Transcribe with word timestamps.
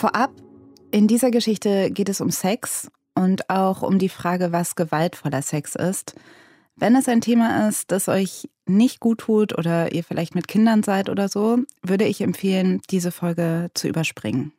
Vorab, 0.00 0.32
in 0.92 1.08
dieser 1.08 1.30
Geschichte 1.30 1.90
geht 1.90 2.08
es 2.08 2.22
um 2.22 2.30
Sex 2.30 2.90
und 3.14 3.50
auch 3.50 3.82
um 3.82 3.98
die 3.98 4.08
Frage, 4.08 4.50
was 4.50 4.74
gewaltvoller 4.74 5.42
Sex 5.42 5.74
ist. 5.74 6.14
Wenn 6.74 6.96
es 6.96 7.06
ein 7.06 7.20
Thema 7.20 7.68
ist, 7.68 7.90
das 7.92 8.08
euch 8.08 8.48
nicht 8.64 9.00
gut 9.00 9.18
tut 9.18 9.58
oder 9.58 9.92
ihr 9.92 10.02
vielleicht 10.02 10.34
mit 10.34 10.48
Kindern 10.48 10.82
seid 10.82 11.10
oder 11.10 11.28
so, 11.28 11.58
würde 11.82 12.06
ich 12.06 12.22
empfehlen, 12.22 12.80
diese 12.88 13.12
Folge 13.12 13.70
zu 13.74 13.88
überspringen. 13.88 14.52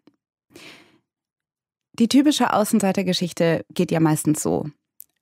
Die 1.94 2.08
typische 2.08 2.54
Außenseitergeschichte 2.54 3.66
geht 3.74 3.90
ja 3.90 4.00
meistens 4.00 4.44
so. 4.44 4.68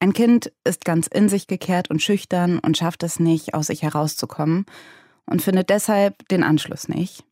Ein 0.01 0.11
Kind 0.11 0.51
ist 0.65 0.83
ganz 0.83 1.07
in 1.07 1.29
sich 1.29 1.47
gekehrt 1.47 1.89
und 1.89 2.01
schüchtern 2.01 2.59
und 2.59 2.77
schafft 2.77 3.03
es 3.03 3.21
nicht, 3.21 3.53
aus 3.53 3.67
sich 3.67 3.83
herauszukommen 3.83 4.65
und 5.25 5.41
findet 5.41 5.69
deshalb 5.69 6.27
den 6.27 6.43
Anschluss 6.43 6.89
nicht. 6.89 7.23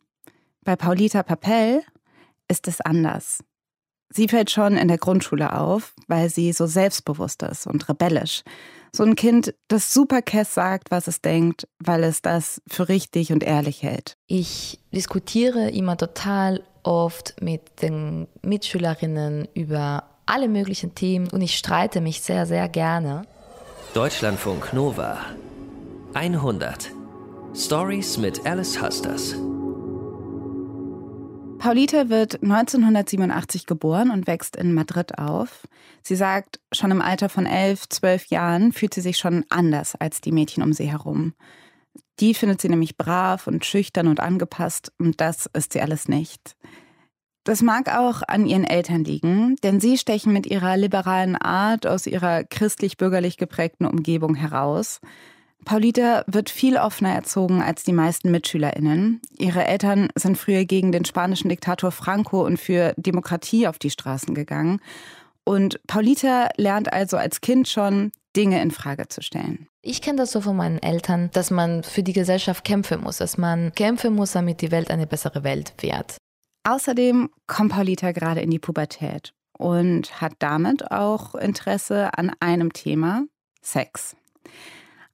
Bei 0.64 0.74
Paulita 0.74 1.22
Papel 1.22 1.82
ist 2.48 2.68
es 2.68 2.80
anders. 2.80 3.44
Sie 4.10 4.28
fällt 4.28 4.50
schon 4.50 4.76
in 4.76 4.88
der 4.88 4.98
Grundschule 4.98 5.58
auf, 5.58 5.94
weil 6.06 6.30
sie 6.30 6.52
so 6.52 6.66
selbstbewusst 6.66 7.42
ist 7.42 7.66
und 7.66 7.88
rebellisch. 7.88 8.42
So 8.92 9.04
ein 9.04 9.16
Kind, 9.16 9.54
das 9.68 9.92
super 9.92 10.22
Kess 10.22 10.54
sagt, 10.54 10.90
was 10.90 11.08
es 11.08 11.20
denkt, 11.20 11.68
weil 11.78 12.04
es 12.04 12.22
das 12.22 12.62
für 12.66 12.88
richtig 12.88 13.32
und 13.32 13.44
ehrlich 13.44 13.82
hält. 13.82 14.16
Ich 14.26 14.80
diskutiere 14.94 15.68
immer 15.70 15.98
total 15.98 16.64
oft 16.84 17.42
mit 17.42 17.82
den 17.82 18.28
Mitschülerinnen 18.42 19.46
über 19.52 20.04
alle 20.24 20.48
möglichen 20.48 20.94
Themen 20.94 21.28
und 21.28 21.42
ich 21.42 21.56
streite 21.56 22.00
mich 22.00 22.22
sehr, 22.22 22.46
sehr 22.46 22.68
gerne. 22.68 23.22
Deutschlandfunk 23.92 24.72
Nova 24.72 25.18
100 26.14 26.90
Stories 27.54 28.18
mit 28.18 28.46
Alice 28.46 28.80
Husters. 28.80 29.34
Paulita 31.68 32.08
wird 32.08 32.42
1987 32.42 33.66
geboren 33.66 34.10
und 34.10 34.26
wächst 34.26 34.56
in 34.56 34.72
Madrid 34.72 35.18
auf. 35.18 35.68
Sie 36.02 36.16
sagt, 36.16 36.60
schon 36.72 36.90
im 36.90 37.02
Alter 37.02 37.28
von 37.28 37.44
elf, 37.44 37.86
zwölf 37.90 38.28
Jahren 38.28 38.72
fühlt 38.72 38.94
sie 38.94 39.02
sich 39.02 39.18
schon 39.18 39.44
anders 39.50 39.94
als 39.94 40.22
die 40.22 40.32
Mädchen 40.32 40.62
um 40.62 40.72
sie 40.72 40.90
herum. 40.90 41.34
Die 42.20 42.32
findet 42.32 42.62
sie 42.62 42.70
nämlich 42.70 42.96
brav 42.96 43.46
und 43.46 43.66
schüchtern 43.66 44.08
und 44.08 44.18
angepasst 44.18 44.94
und 44.98 45.20
das 45.20 45.44
ist 45.52 45.74
sie 45.74 45.82
alles 45.82 46.08
nicht. 46.08 46.56
Das 47.44 47.60
mag 47.60 47.94
auch 47.94 48.22
an 48.26 48.46
ihren 48.46 48.64
Eltern 48.64 49.04
liegen, 49.04 49.56
denn 49.56 49.78
sie 49.78 49.98
stechen 49.98 50.32
mit 50.32 50.46
ihrer 50.46 50.78
liberalen 50.78 51.36
Art 51.36 51.86
aus 51.86 52.06
ihrer 52.06 52.44
christlich-bürgerlich 52.44 53.36
geprägten 53.36 53.84
Umgebung 53.84 54.34
heraus. 54.36 55.02
Paulita 55.68 56.24
wird 56.26 56.48
viel 56.48 56.78
offener 56.78 57.14
erzogen 57.14 57.60
als 57.60 57.84
die 57.84 57.92
meisten 57.92 58.30
MitschülerInnen. 58.30 59.20
Ihre 59.36 59.66
Eltern 59.66 60.08
sind 60.14 60.38
früher 60.38 60.64
gegen 60.64 60.92
den 60.92 61.04
spanischen 61.04 61.50
Diktator 61.50 61.92
Franco 61.92 62.42
und 62.42 62.56
für 62.56 62.94
Demokratie 62.96 63.66
auf 63.66 63.78
die 63.78 63.90
Straßen 63.90 64.34
gegangen. 64.34 64.80
Und 65.44 65.78
Paulita 65.86 66.48
lernt 66.56 66.90
also 66.90 67.18
als 67.18 67.42
Kind 67.42 67.68
schon, 67.68 68.12
Dinge 68.34 68.62
in 68.62 68.70
Frage 68.70 69.08
zu 69.08 69.20
stellen. 69.20 69.68
Ich 69.82 70.00
kenne 70.00 70.16
das 70.16 70.32
so 70.32 70.40
von 70.40 70.56
meinen 70.56 70.78
Eltern, 70.78 71.28
dass 71.34 71.50
man 71.50 71.82
für 71.82 72.02
die 72.02 72.14
Gesellschaft 72.14 72.64
kämpfen 72.64 73.02
muss, 73.02 73.18
dass 73.18 73.36
man 73.36 73.72
kämpfen 73.72 74.14
muss, 74.14 74.32
damit 74.32 74.62
die 74.62 74.70
Welt 74.70 74.90
eine 74.90 75.06
bessere 75.06 75.44
Welt 75.44 75.74
wird. 75.80 76.16
Außerdem 76.66 77.28
kommt 77.46 77.72
Paulita 77.72 78.12
gerade 78.12 78.40
in 78.40 78.50
die 78.50 78.58
Pubertät 78.58 79.34
und 79.58 80.18
hat 80.18 80.32
damit 80.38 80.90
auch 80.90 81.34
Interesse 81.34 82.16
an 82.16 82.32
einem 82.40 82.72
Thema, 82.72 83.24
Sex. 83.60 84.16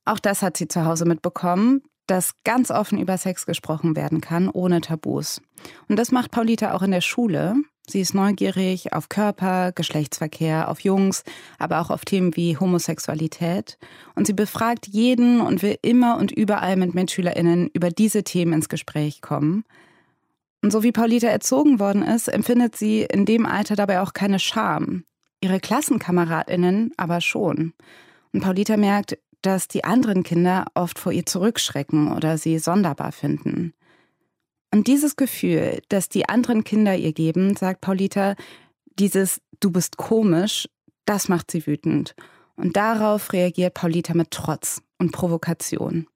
Auch 0.04 0.18
das 0.18 0.42
hat 0.42 0.56
sie 0.56 0.68
zu 0.68 0.84
Hause 0.84 1.04
mitbekommen, 1.04 1.82
dass 2.06 2.34
ganz 2.44 2.70
offen 2.70 2.98
über 2.98 3.16
Sex 3.16 3.46
gesprochen 3.46 3.96
werden 3.96 4.20
kann, 4.20 4.48
ohne 4.48 4.80
Tabus. 4.80 5.40
Und 5.88 5.98
das 5.98 6.12
macht 6.12 6.30
Paulita 6.30 6.74
auch 6.74 6.82
in 6.82 6.90
der 6.90 7.00
Schule. 7.00 7.56
Sie 7.86 8.00
ist 8.00 8.14
neugierig 8.14 8.92
auf 8.94 9.08
Körper, 9.08 9.72
Geschlechtsverkehr, 9.72 10.70
auf 10.70 10.80
Jungs, 10.80 11.22
aber 11.58 11.80
auch 11.80 11.90
auf 11.90 12.04
Themen 12.04 12.34
wie 12.34 12.56
Homosexualität. 12.56 13.78
Und 14.14 14.26
sie 14.26 14.32
befragt 14.32 14.86
jeden 14.86 15.40
und 15.40 15.62
will 15.62 15.76
immer 15.82 16.16
und 16.16 16.32
überall 16.32 16.76
mit 16.76 16.94
MitschülerInnen 16.94 17.68
über 17.74 17.90
diese 17.90 18.24
Themen 18.24 18.54
ins 18.54 18.70
Gespräch 18.70 19.20
kommen. 19.20 19.64
Und 20.62 20.70
so 20.70 20.82
wie 20.82 20.92
Paulita 20.92 21.26
erzogen 21.26 21.78
worden 21.78 22.02
ist, 22.02 22.28
empfindet 22.28 22.74
sie 22.74 23.02
in 23.02 23.26
dem 23.26 23.44
Alter 23.44 23.76
dabei 23.76 24.00
auch 24.00 24.14
keine 24.14 24.38
Scham. 24.38 25.04
Ihre 25.42 25.60
KlassenkameradInnen 25.60 26.92
aber 26.96 27.20
schon. 27.20 27.74
Und 28.32 28.40
Paulita 28.40 28.78
merkt, 28.78 29.18
dass 29.44 29.68
die 29.68 29.84
anderen 29.84 30.22
Kinder 30.22 30.66
oft 30.74 30.98
vor 30.98 31.12
ihr 31.12 31.26
zurückschrecken 31.26 32.12
oder 32.12 32.38
sie 32.38 32.58
sonderbar 32.58 33.12
finden. 33.12 33.74
Und 34.72 34.88
dieses 34.88 35.16
Gefühl, 35.16 35.82
das 35.88 36.08
die 36.08 36.28
anderen 36.28 36.64
Kinder 36.64 36.96
ihr 36.96 37.12
geben, 37.12 37.56
sagt 37.56 37.80
Paulita, 37.80 38.34
dieses 38.98 39.40
Du 39.60 39.70
bist 39.70 39.96
komisch, 39.96 40.68
das 41.04 41.28
macht 41.28 41.50
sie 41.50 41.66
wütend. 41.66 42.14
Und 42.56 42.76
darauf 42.76 43.32
reagiert 43.32 43.74
Paulita 43.74 44.14
mit 44.14 44.30
Trotz 44.30 44.82
und 44.98 45.12
Provokation. 45.12 46.06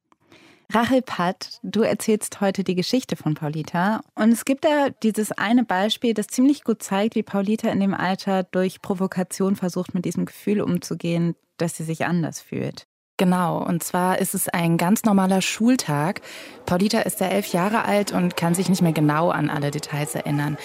Rachel 0.73 1.03
Patt, 1.03 1.61
du 1.63 1.83
erzählst 1.83 2.41
heute 2.41 2.65
die 2.65 2.75
Geschichte 2.75 3.15
von 3.17 3.35
Paulita. 3.35 4.01
Und 4.17 4.33
es 4.33 4.45
gibt 4.45 4.65
da 4.65 4.89
dieses 5.03 5.33
eine 5.33 5.65
Beispiel, 5.65 6.13
das 6.13 6.27
ziemlich 6.27 6.65
gut 6.65 6.83
zeigt, 6.83 7.15
wie 7.15 7.23
Paulita 7.23 7.71
in 7.71 7.81
dem 7.81 7.95
Alter 7.95 8.43
durch 8.43 8.83
Provokation 8.83 9.55
versucht, 9.55 9.95
mit 9.95 10.05
diesem 10.05 10.27
Gefühl 10.27 10.61
umzugehen, 10.61 11.37
dass 11.59 11.77
sie 11.77 11.85
sich 11.85 12.07
anders 12.07 12.41
fühlt. 12.41 12.88
Genau, 13.19 13.59
und 13.59 13.83
zwar 13.83 14.21
ist 14.21 14.33
es 14.35 14.49
ein 14.49 14.77
ganz 14.77 15.03
normaler 15.03 15.43
Schultag. 15.43 16.21
Paulita 16.67 17.01
ist 17.01 17.19
ja 17.19 17.27
elf 17.27 17.49
Jahre 17.49 17.85
alt 17.85 18.13
und 18.13 18.37
kann 18.37 18.55
sich 18.55 18.69
nicht 18.69 18.81
mehr 18.81 18.93
genau 18.93 19.31
an 19.31 19.51
alle 19.51 19.73
Details 19.73 20.15
erinnern. 20.15 20.57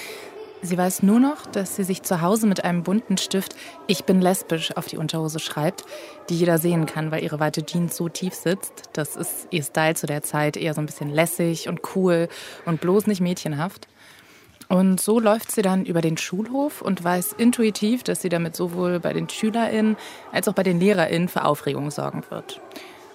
Sie 0.62 0.78
weiß 0.78 1.02
nur 1.02 1.20
noch, 1.20 1.48
dass 1.48 1.76
sie 1.76 1.84
sich 1.84 2.04
zu 2.04 2.22
Hause 2.22 2.46
mit 2.46 2.64
einem 2.64 2.84
bunten 2.84 3.18
Stift 3.18 3.56
Ich 3.88 4.06
bin 4.06 4.22
lesbisch 4.22 4.78
auf 4.78 4.86
die 4.86 4.98
Unterhose 4.98 5.40
schreibt, 5.40 5.84
die 6.30 6.38
jeder 6.38 6.60
sehen 6.60 6.86
kann, 6.86 7.10
weil 7.12 7.24
ihre 7.24 7.40
weite 7.40 7.66
Jeans 7.66 7.98
so 7.98 8.08
tief 8.08 8.36
sitzt. 8.36 8.84
Das 8.94 9.16
ist 9.16 9.48
ihr 9.50 9.64
Style 9.64 9.96
zu 9.96 10.06
der 10.06 10.22
Zeit, 10.22 10.56
eher 10.56 10.76
so 10.76 10.80
ein 10.80 10.86
bisschen 10.86 11.10
lässig 11.10 11.68
und 11.68 11.82
cool 11.96 12.30
und 12.66 12.82
bloß 12.82 13.08
nicht 13.08 13.20
mädchenhaft. 13.20 13.88
Und 14.74 15.00
so 15.00 15.20
läuft 15.20 15.52
sie 15.52 15.62
dann 15.62 15.86
über 15.86 16.02
den 16.02 16.18
Schulhof 16.18 16.82
und 16.82 17.04
weiß 17.04 17.34
intuitiv, 17.38 18.02
dass 18.02 18.24
sie 18.24 18.30
damit 18.30 18.56
sowohl 18.56 19.00
bei 19.00 19.14
den 19.14 19.30
SchülerInnen 19.30 19.98
als 20.32 20.48
auch 20.48 20.54
bei 20.54 20.64
den 20.64 20.80
LehrerInnen 20.80 21.28
für 21.28 21.46
Aufregung 21.46 21.92
sorgen 21.92 22.24
wird. 22.32 22.60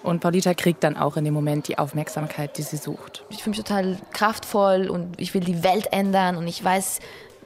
Und 0.01 0.21
Paulita 0.21 0.53
kriegt 0.53 0.85
dann 0.85 0.95
auch 0.95 1.17
in 1.17 1.25
dem 1.25 1.33
Moment 1.33 1.67
die 1.67 1.77
Aufmerksamkeit, 1.77 2.57
die 2.57 2.61
sie 2.61 2.77
sucht. 2.77 3.25
Ich 3.29 3.43
fühle 3.43 3.57
mich 3.57 3.65
total 3.65 3.97
kraftvoll 4.13 4.87
und 4.89 5.19
ich 5.19 5.33
will 5.33 5.41
die 5.41 5.61
Welt 5.61 5.91
ändern 5.91 6.37
und 6.37 6.47
ich 6.47 6.63
weiß, 6.63 6.99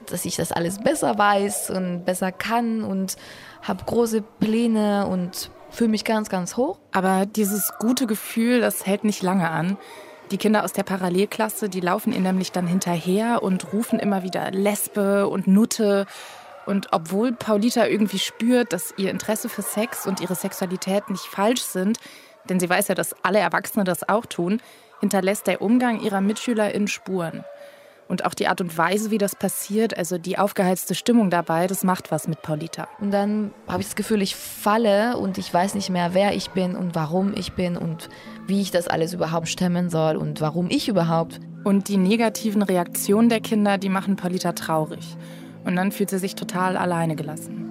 dass 0.06 0.24
ich 0.24 0.36
das 0.36 0.52
alles 0.52 0.78
besser 0.78 1.18
weiß 1.18 1.70
und 1.70 2.04
besser 2.04 2.30
kann 2.30 2.84
und 2.84 3.16
habe 3.62 3.82
große 3.84 4.22
Pläne 4.22 5.08
und 5.08 5.50
fühle 5.70 5.90
mich 5.90 6.04
ganz, 6.04 6.28
ganz 6.28 6.56
hoch. 6.56 6.78
Aber 6.92 7.26
dieses 7.26 7.72
gute 7.80 8.06
Gefühl, 8.06 8.60
das 8.60 8.86
hält 8.86 9.02
nicht 9.02 9.24
lange 9.24 9.50
an. 9.50 9.76
Die 10.30 10.38
Kinder 10.38 10.64
aus 10.64 10.72
der 10.72 10.82
Parallelklasse, 10.84 11.68
die 11.68 11.80
laufen 11.80 12.12
ihr 12.12 12.20
nämlich 12.20 12.50
dann 12.50 12.66
hinterher 12.66 13.42
und 13.42 13.72
rufen 13.72 13.98
immer 13.98 14.22
wieder 14.22 14.50
Lesbe 14.50 15.28
und 15.28 15.46
Nutte. 15.46 16.06
Und 16.66 16.88
obwohl 16.92 17.32
Paulita 17.32 17.86
irgendwie 17.86 18.18
spürt, 18.18 18.72
dass 18.72 18.94
ihr 18.96 19.10
Interesse 19.10 19.48
für 19.48 19.62
Sex 19.62 20.06
und 20.06 20.20
ihre 20.20 20.34
Sexualität 20.34 21.10
nicht 21.10 21.24
falsch 21.24 21.62
sind, 21.62 21.98
denn 22.48 22.58
sie 22.58 22.68
weiß 22.68 22.88
ja, 22.88 22.94
dass 22.94 23.14
alle 23.22 23.38
Erwachsene 23.38 23.84
das 23.84 24.08
auch 24.08 24.26
tun, 24.26 24.60
hinterlässt 25.00 25.46
der 25.46 25.60
Umgang 25.60 26.00
ihrer 26.00 26.22
MitschülerInnen 26.22 26.88
Spuren. 26.88 27.44
Und 28.06 28.24
auch 28.26 28.34
die 28.34 28.48
Art 28.48 28.60
und 28.60 28.76
Weise, 28.76 29.10
wie 29.10 29.18
das 29.18 29.34
passiert, 29.34 29.96
also 29.96 30.18
die 30.18 30.38
aufgeheizte 30.38 30.94
Stimmung 30.94 31.30
dabei, 31.30 31.66
das 31.66 31.84
macht 31.84 32.10
was 32.10 32.28
mit 32.28 32.42
Paulita. 32.42 32.86
Und 33.00 33.10
dann 33.10 33.52
habe 33.66 33.80
ich 33.80 33.88
das 33.88 33.96
Gefühl, 33.96 34.20
ich 34.20 34.36
falle 34.36 35.16
und 35.16 35.38
ich 35.38 35.52
weiß 35.52 35.74
nicht 35.74 35.88
mehr, 35.88 36.12
wer 36.12 36.34
ich 36.34 36.50
bin 36.50 36.76
und 36.76 36.94
warum 36.94 37.32
ich 37.34 37.54
bin 37.54 37.76
und 37.76 38.10
wie 38.46 38.60
ich 38.60 38.70
das 38.70 38.88
alles 38.88 39.14
überhaupt 39.14 39.48
stemmen 39.48 39.88
soll 39.88 40.16
und 40.16 40.40
warum 40.40 40.68
ich 40.70 40.88
überhaupt. 40.88 41.40
Und 41.64 41.88
die 41.88 41.96
negativen 41.96 42.62
Reaktionen 42.62 43.30
der 43.30 43.40
Kinder, 43.40 43.78
die 43.78 43.88
machen 43.88 44.16
Paulita 44.16 44.52
traurig. 44.52 45.16
Und 45.64 45.76
dann 45.76 45.92
fühlt 45.92 46.10
sie 46.10 46.18
sich 46.18 46.34
total 46.34 46.76
alleine 46.76 47.16
gelassen. 47.16 47.64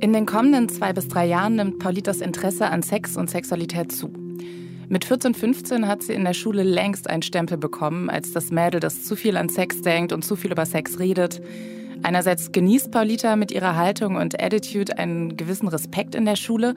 In 0.00 0.14
den 0.14 0.24
kommenden 0.24 0.70
zwei 0.70 0.94
bis 0.94 1.08
drei 1.08 1.26
Jahren 1.26 1.56
nimmt 1.56 1.78
Paulitas 1.78 2.22
Interesse 2.22 2.70
an 2.70 2.82
Sex 2.82 3.18
und 3.18 3.28
Sexualität 3.28 3.92
zu. 3.92 4.10
Mit 4.92 5.04
14, 5.04 5.34
15 5.34 5.86
hat 5.86 6.02
sie 6.02 6.14
in 6.14 6.24
der 6.24 6.34
Schule 6.34 6.64
längst 6.64 7.08
einen 7.08 7.22
Stempel 7.22 7.56
bekommen, 7.56 8.10
als 8.10 8.32
das 8.32 8.50
Mädel, 8.50 8.80
das 8.80 9.04
zu 9.04 9.14
viel 9.14 9.36
an 9.36 9.48
Sex 9.48 9.82
denkt 9.82 10.12
und 10.12 10.24
zu 10.24 10.34
viel 10.34 10.50
über 10.50 10.66
Sex 10.66 10.98
redet. 10.98 11.40
Einerseits 12.02 12.50
genießt 12.50 12.90
Paulita 12.90 13.36
mit 13.36 13.52
ihrer 13.52 13.76
Haltung 13.76 14.16
und 14.16 14.42
Attitude 14.42 14.98
einen 14.98 15.36
gewissen 15.36 15.68
Respekt 15.68 16.16
in 16.16 16.24
der 16.24 16.34
Schule. 16.34 16.74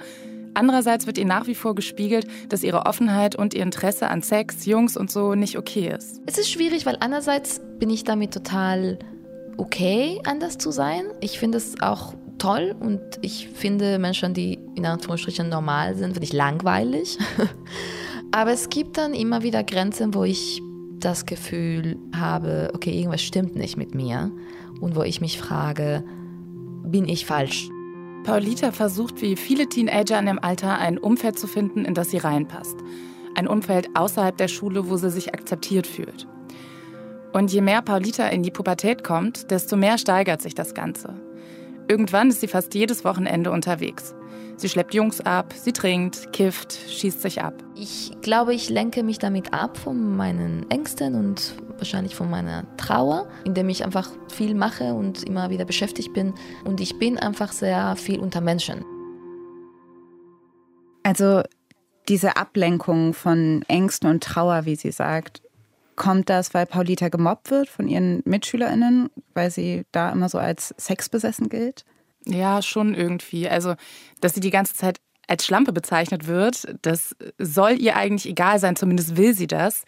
Andererseits 0.54 1.08
wird 1.08 1.18
ihr 1.18 1.26
nach 1.26 1.48
wie 1.48 1.56
vor 1.56 1.74
gespiegelt, 1.74 2.28
dass 2.50 2.62
ihre 2.62 2.86
Offenheit 2.86 3.36
und 3.36 3.56
ihr 3.56 3.64
Interesse 3.64 4.08
an 4.08 4.22
Sex, 4.22 4.68
Jungs 4.68 4.96
und 4.96 5.10
so 5.10 5.34
nicht 5.34 5.58
okay 5.58 5.92
ist. 5.98 6.22
Es 6.28 6.38
ist 6.38 6.52
schwierig, 6.52 6.86
weil 6.86 6.98
einerseits 7.00 7.62
bin 7.80 7.90
ich 7.90 8.04
damit 8.04 8.32
total 8.32 9.00
okay, 9.58 10.22
anders 10.24 10.60
zu 10.60 10.70
sein. 10.70 11.06
Ich 11.20 11.40
finde 11.40 11.58
es 11.58 11.82
auch 11.82 12.14
toll 12.38 12.76
und 12.80 13.02
ich 13.22 13.48
finde 13.48 13.98
Menschen, 13.98 14.36
die 14.36 14.60
in 14.76 14.86
Anführungsstrichen 14.86 15.50
normal 15.50 15.96
sind, 15.96 16.14
finde 16.14 16.26
ich 16.26 16.34
langweilig. 16.34 17.18
Aber 18.36 18.52
es 18.52 18.70
gibt 18.70 18.98
dann 18.98 19.14
immer 19.14 19.44
wieder 19.44 19.64
Grenzen, 19.64 20.16
wo 20.16 20.24
ich 20.24 20.60
das 21.00 21.28
Gefühl 21.28 22.00
habe, 22.16 22.72
okay, 22.74 22.90
irgendwas 22.90 23.22
stimmt 23.22 23.56
nicht 23.56 23.78
mit 23.78 23.94
mir 23.94 24.32
und 24.82 24.96
wo 24.96 25.04
ich 25.04 25.22
mich 25.22 25.38
frage, 25.38 26.04
bin 26.84 27.08
ich 27.08 27.28
falsch? 27.28 27.70
Paulita 28.24 28.72
versucht 28.72 29.22
wie 29.22 29.36
viele 29.36 29.70
Teenager 29.70 30.18
in 30.18 30.26
dem 30.26 30.40
Alter 30.40 30.80
ein 30.80 30.98
Umfeld 30.98 31.38
zu 31.38 31.46
finden, 31.46 31.86
in 31.86 31.94
das 31.94 32.10
sie 32.10 32.18
reinpasst. 32.18 32.78
Ein 33.36 33.48
Umfeld 33.48 33.90
außerhalb 33.94 34.36
der 34.36 34.48
Schule, 34.48 34.90
wo 34.90 34.98
sie 34.98 35.12
sich 35.12 35.32
akzeptiert 35.36 35.86
fühlt. 35.86 36.28
Und 37.34 37.54
je 37.54 37.62
mehr 37.62 37.84
Paulita 37.84 38.30
in 38.30 38.42
die 38.42 38.52
Pubertät 38.52 39.04
kommt, 39.04 39.52
desto 39.52 39.76
mehr 39.76 40.00
steigert 40.00 40.42
sich 40.42 40.56
das 40.56 40.74
Ganze. 40.74 41.14
Irgendwann 41.88 42.30
ist 42.30 42.42
sie 42.42 42.48
fast 42.48 42.74
jedes 42.74 43.04
Wochenende 43.04 43.52
unterwegs. 43.52 44.16
Sie 44.56 44.70
schleppt 44.70 44.94
Jungs 44.94 45.20
ab, 45.22 45.54
sie 45.54 45.74
trinkt, 45.74 46.32
kifft, 46.32 46.74
schießt 46.74 47.22
sich 47.22 47.42
ab. 47.42 47.56
Ich 47.76 48.12
glaube, 48.22 48.54
ich 48.54 48.70
lenke 48.70 49.04
mich 49.04 49.20
damit 49.20 49.54
ab 49.54 49.78
von 49.78 50.16
meinen 50.16 50.70
Ängsten 50.70 51.16
und 51.16 51.56
wahrscheinlich 51.78 52.16
von 52.16 52.30
meiner 52.30 52.64
Trauer, 52.78 53.28
indem 53.44 53.70
ich 53.70 53.84
einfach 53.84 54.10
viel 54.32 54.56
mache 54.56 54.94
und 54.94 55.24
immer 55.24 55.50
wieder 55.50 55.66
beschäftigt 55.66 56.14
bin. 56.14 56.34
Und 56.64 56.80
ich 56.80 56.98
bin 57.00 57.18
einfach 57.18 57.52
sehr 57.52 57.96
viel 57.96 58.20
unter 58.20 58.42
Menschen. 58.42 58.86
Also 61.04 61.42
diese 62.08 62.38
Ablenkung 62.38 63.14
von 63.14 63.64
Ängsten 63.68 64.10
und 64.10 64.24
Trauer, 64.24 64.66
wie 64.66 64.76
sie 64.76 64.92
sagt, 64.92 65.42
kommt 65.96 66.30
das, 66.30 66.54
weil 66.54 66.66
Paulita 66.66 67.10
gemobbt 67.10 67.52
wird 67.52 67.70
von 67.70 67.88
ihren 67.88 68.22
MitschülerInnen, 68.26 69.10
weil 69.34 69.52
sie 69.52 69.86
da 69.92 70.12
immer 70.12 70.30
so 70.30 70.38
als 70.38 70.74
sexbesessen 70.78 71.50
gilt? 71.50 71.86
Ja, 72.26 72.62
schon 72.62 72.96
irgendwie. 72.96 73.50
Also, 73.50 73.76
dass 74.22 74.34
sie 74.34 74.40
die 74.40 74.50
ganze 74.50 74.74
Zeit 74.74 75.00
als 75.28 75.46
Schlampe 75.46 75.72
bezeichnet 75.72 76.28
wird, 76.28 76.76
das 76.82 77.16
soll 77.38 77.80
ihr 77.80 77.96
eigentlich 77.96 78.30
egal 78.30 78.60
sein, 78.60 78.76
zumindest 78.76 79.16
will 79.16 79.34
sie 79.34 79.48
das. 79.48 79.84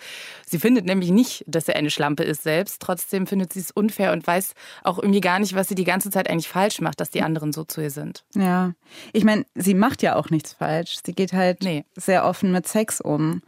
Sie 0.46 0.60
findet 0.60 0.86
nämlich 0.86 1.12
nicht, 1.12 1.44
dass 1.46 1.66
sie 1.66 1.74
eine 1.74 1.90
Schlampe 1.90 2.24
ist 2.24 2.44
selbst. 2.44 2.81
Trotzdem 2.81 3.28
findet 3.28 3.51
sie 3.51 3.60
es 3.60 3.72
unfair 3.72 4.13
und 4.13 4.25
weiß 4.25 4.54
auch 4.84 4.98
irgendwie 4.98 5.22
gar 5.22 5.40
nicht, 5.40 5.54
was 5.54 5.68
sie 5.68 5.75
die 5.75 5.84
ganze 5.84 6.10
Zeit 6.10 6.30
eigentlich 6.30 6.48
falsch 6.48 6.80
macht, 6.80 7.01
dass 7.01 7.10
die 7.10 7.22
anderen 7.22 7.51
so 7.51 7.66
zu 7.66 7.81
ihr 7.81 7.92
sind. 7.92 8.24
Ja, 8.34 8.74
ich 9.12 9.25
meine, 9.25 9.46
sie 9.56 9.74
macht 9.74 10.01
ja 10.01 10.16
auch 10.16 10.30
nichts 10.30 10.54
falsch. 10.54 10.98
Sie 11.06 11.13
geht 11.13 11.34
halt 11.34 11.63
nee. 11.63 11.84
sehr 11.96 12.25
offen 12.25 12.51
mit 12.51 12.68
Sex 12.68 13.01
um. 13.01 13.42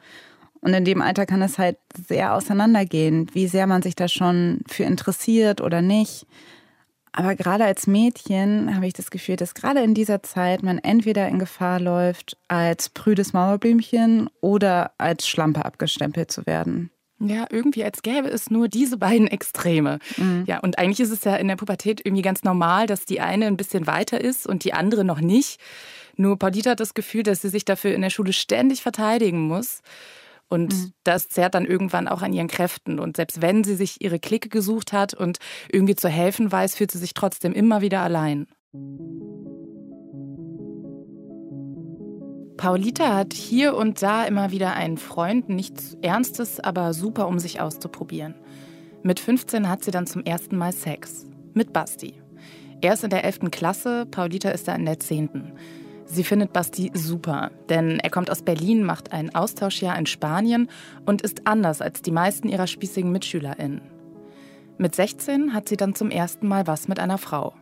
Und 0.68 0.74
in 0.74 0.84
dem 0.84 1.02
Alter 1.02 1.26
kann 1.26 1.42
es 1.42 1.58
halt 1.58 1.78
sehr 2.10 2.34
auseinandergehen, 2.34 3.30
wie 3.32 3.48
sehr 3.48 3.68
man 3.68 3.82
sich 3.82 3.96
da 3.96 4.10
schon 4.10 4.60
für 4.68 4.84
interessiert 4.84 5.62
oder 5.62 5.82
nicht. 5.82 6.28
Aber 7.14 7.36
gerade 7.36 7.64
als 7.64 7.88
Mädchen 7.88 8.76
habe 8.76 8.86
ich 8.86 8.92
das 8.92 9.10
Gefühl, 9.10 9.38
dass 9.38 9.54
gerade 9.54 9.80
in 9.80 9.94
dieser 9.94 10.24
Zeit 10.24 10.64
man 10.64 10.78
entweder 10.78 11.26
in 11.30 11.40
Gefahr 11.40 11.80
läuft, 11.80 12.36
als 12.50 12.90
prüdes 12.90 13.32
Mauerblümchen 13.32 14.30
oder 14.42 14.92
als 14.98 15.26
Schlampe 15.26 15.64
abgestempelt 15.64 16.34
zu 16.34 16.46
werden. 16.46 16.92
Ja, 17.22 17.46
irgendwie 17.50 17.86
als 17.86 18.02
gäbe 18.02 18.28
es 18.28 18.52
nur 18.52 18.68
diese 18.68 18.98
beiden 18.98 19.28
Extreme. 19.28 20.00
Mhm. 20.18 20.44
Ja, 20.48 20.60
und 20.60 20.80
eigentlich 20.80 21.00
ist 21.00 21.12
es 21.12 21.24
ja 21.24 21.38
in 21.38 21.48
der 21.48 21.56
Pubertät 21.56 22.02
irgendwie 22.04 22.24
ganz 22.24 22.44
normal, 22.44 22.88
dass 22.88 23.06
die 23.06 23.22
eine 23.22 23.46
ein 23.46 23.56
bisschen 23.56 23.88
weiter 23.88 24.20
ist 24.20 24.46
und 24.46 24.66
die 24.66 24.74
andere 24.74 25.06
noch 25.06 25.22
nicht. 25.22 25.62
Nur 26.18 26.38
Paulita 26.38 26.72
hat 26.72 26.82
das 26.82 26.94
Gefühl, 26.94 27.24
dass 27.24 27.42
sie 27.42 27.50
sich 27.50 27.64
dafür 27.64 27.96
in 27.96 28.02
der 28.02 28.10
Schule 28.10 28.34
ständig 28.34 28.82
verteidigen 28.82 29.48
muss. 29.48 29.82
Und 30.50 30.74
mhm. 30.74 30.92
das 31.04 31.28
zerrt 31.30 31.56
dann 31.56 31.66
irgendwann 31.66 32.08
auch 32.08 32.22
an 32.22 32.34
ihren 32.34 32.48
Kräften. 32.48 33.00
Und 33.00 33.18
selbst 33.18 33.42
wenn 33.42 33.64
sie 33.64 33.76
sich 33.76 34.02
ihre 34.02 34.20
Clique 34.20 34.50
gesucht 34.50 34.94
hat 34.94 35.14
und 35.14 35.40
irgendwie 35.72 35.96
zu 35.96 36.10
helfen 36.10 36.52
weiß, 36.52 36.76
fühlt 36.76 36.92
sie 36.92 37.00
sich 37.00 37.14
trotzdem 37.14 37.54
immer 37.54 37.82
wieder 37.82 38.02
allein. 38.02 38.48
Paulita 42.58 43.16
hat 43.16 43.34
hier 43.34 43.76
und 43.76 44.02
da 44.02 44.26
immer 44.26 44.52
wieder 44.52 44.74
einen 44.74 44.98
Freund, 44.98 45.48
nichts 45.48 45.96
Ernstes, 46.02 46.60
aber 46.60 46.94
super, 46.94 47.28
um 47.28 47.38
sich 47.38 47.62
auszuprobieren. 47.62 48.34
Mit 49.04 49.20
15 49.20 49.70
hat 49.70 49.84
sie 49.84 49.92
dann 49.92 50.08
zum 50.08 50.24
ersten 50.24 50.58
Mal 50.58 50.74
Sex. 50.74 51.28
Mit 51.54 51.72
Basti. 51.72 52.20
Er 52.82 52.94
ist 52.94 53.04
in 53.04 53.10
der 53.10 53.24
11. 53.24 53.52
Klasse, 53.52 54.06
Paulita 54.06 54.50
ist 54.50 54.68
da 54.68 54.76
in 54.76 54.86
der 54.86 55.00
10. 55.00 55.54
Sie 56.10 56.24
findet 56.24 56.54
Basti 56.54 56.90
super, 56.94 57.52
denn 57.70 58.00
er 58.00 58.10
kommt 58.10 58.32
aus 58.32 58.42
Berlin, 58.42 58.84
macht 58.84 59.12
ein 59.12 59.36
Austauschjahr 59.36 60.00
in 60.00 60.06
Spanien 60.06 60.70
und 61.06 61.22
ist 61.22 61.46
anders 61.46 61.82
als 61.82 62.02
die 62.02 62.12
meisten 62.12 62.48
ihrer 62.48 62.66
spießigen 62.66 63.12
MitschülerInnen. 63.12 63.82
Mit 64.78 64.96
16 64.96 65.54
hat 65.54 65.68
sie 65.68 65.76
dann 65.76 65.96
zum 65.96 66.10
ersten 66.10 66.48
Mal 66.48 66.66
was 66.66 66.88
mit 66.88 67.00
einer 67.00 67.18
Frau. 67.18 67.54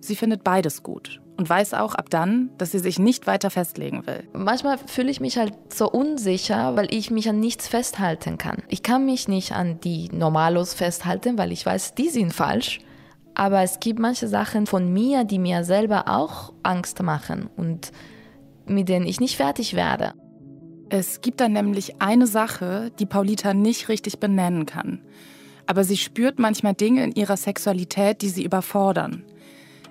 Sie 0.00 0.16
findet 0.16 0.44
beides 0.44 0.82
gut 0.82 1.20
und 1.38 1.48
weiß 1.48 1.74
auch 1.74 1.94
ab 1.94 2.10
dann, 2.10 2.50
dass 2.58 2.72
sie 2.72 2.78
sich 2.78 2.98
nicht 2.98 3.26
weiter 3.26 3.48
festlegen 3.48 4.06
will. 4.06 4.28
Manchmal 4.32 4.76
fühle 4.78 5.10
ich 5.10 5.20
mich 5.20 5.38
halt 5.38 5.54
so 5.72 5.90
unsicher, 5.90 6.76
weil 6.76 6.92
ich 6.92 7.10
mich 7.10 7.28
an 7.28 7.40
nichts 7.40 7.68
festhalten 7.68 8.36
kann. 8.38 8.62
Ich 8.68 8.82
kann 8.82 9.06
mich 9.06 9.28
nicht 9.28 9.52
an 9.52 9.80
die 9.80 10.08
Normalos 10.12 10.74
festhalten, 10.74 11.38
weil 11.38 11.52
ich 11.52 11.64
weiß, 11.64 11.94
die 11.94 12.10
sind 12.10 12.34
falsch. 12.34 12.80
Aber 13.38 13.62
es 13.62 13.78
gibt 13.78 14.00
manche 14.00 14.26
Sachen 14.26 14.66
von 14.66 14.92
mir, 14.92 15.22
die 15.22 15.38
mir 15.38 15.62
selber 15.62 16.08
auch 16.08 16.52
Angst 16.64 17.00
machen 17.04 17.48
und 17.56 17.92
mit 18.66 18.88
denen 18.88 19.06
ich 19.06 19.20
nicht 19.20 19.36
fertig 19.36 19.74
werde. 19.74 20.12
Es 20.88 21.20
gibt 21.20 21.40
da 21.40 21.48
nämlich 21.48 22.02
eine 22.02 22.26
Sache, 22.26 22.90
die 22.98 23.06
Paulita 23.06 23.54
nicht 23.54 23.88
richtig 23.88 24.18
benennen 24.18 24.66
kann. 24.66 25.02
Aber 25.66 25.84
sie 25.84 25.96
spürt 25.96 26.40
manchmal 26.40 26.74
Dinge 26.74 27.04
in 27.04 27.12
ihrer 27.12 27.36
Sexualität, 27.36 28.22
die 28.22 28.28
sie 28.28 28.42
überfordern. 28.42 29.22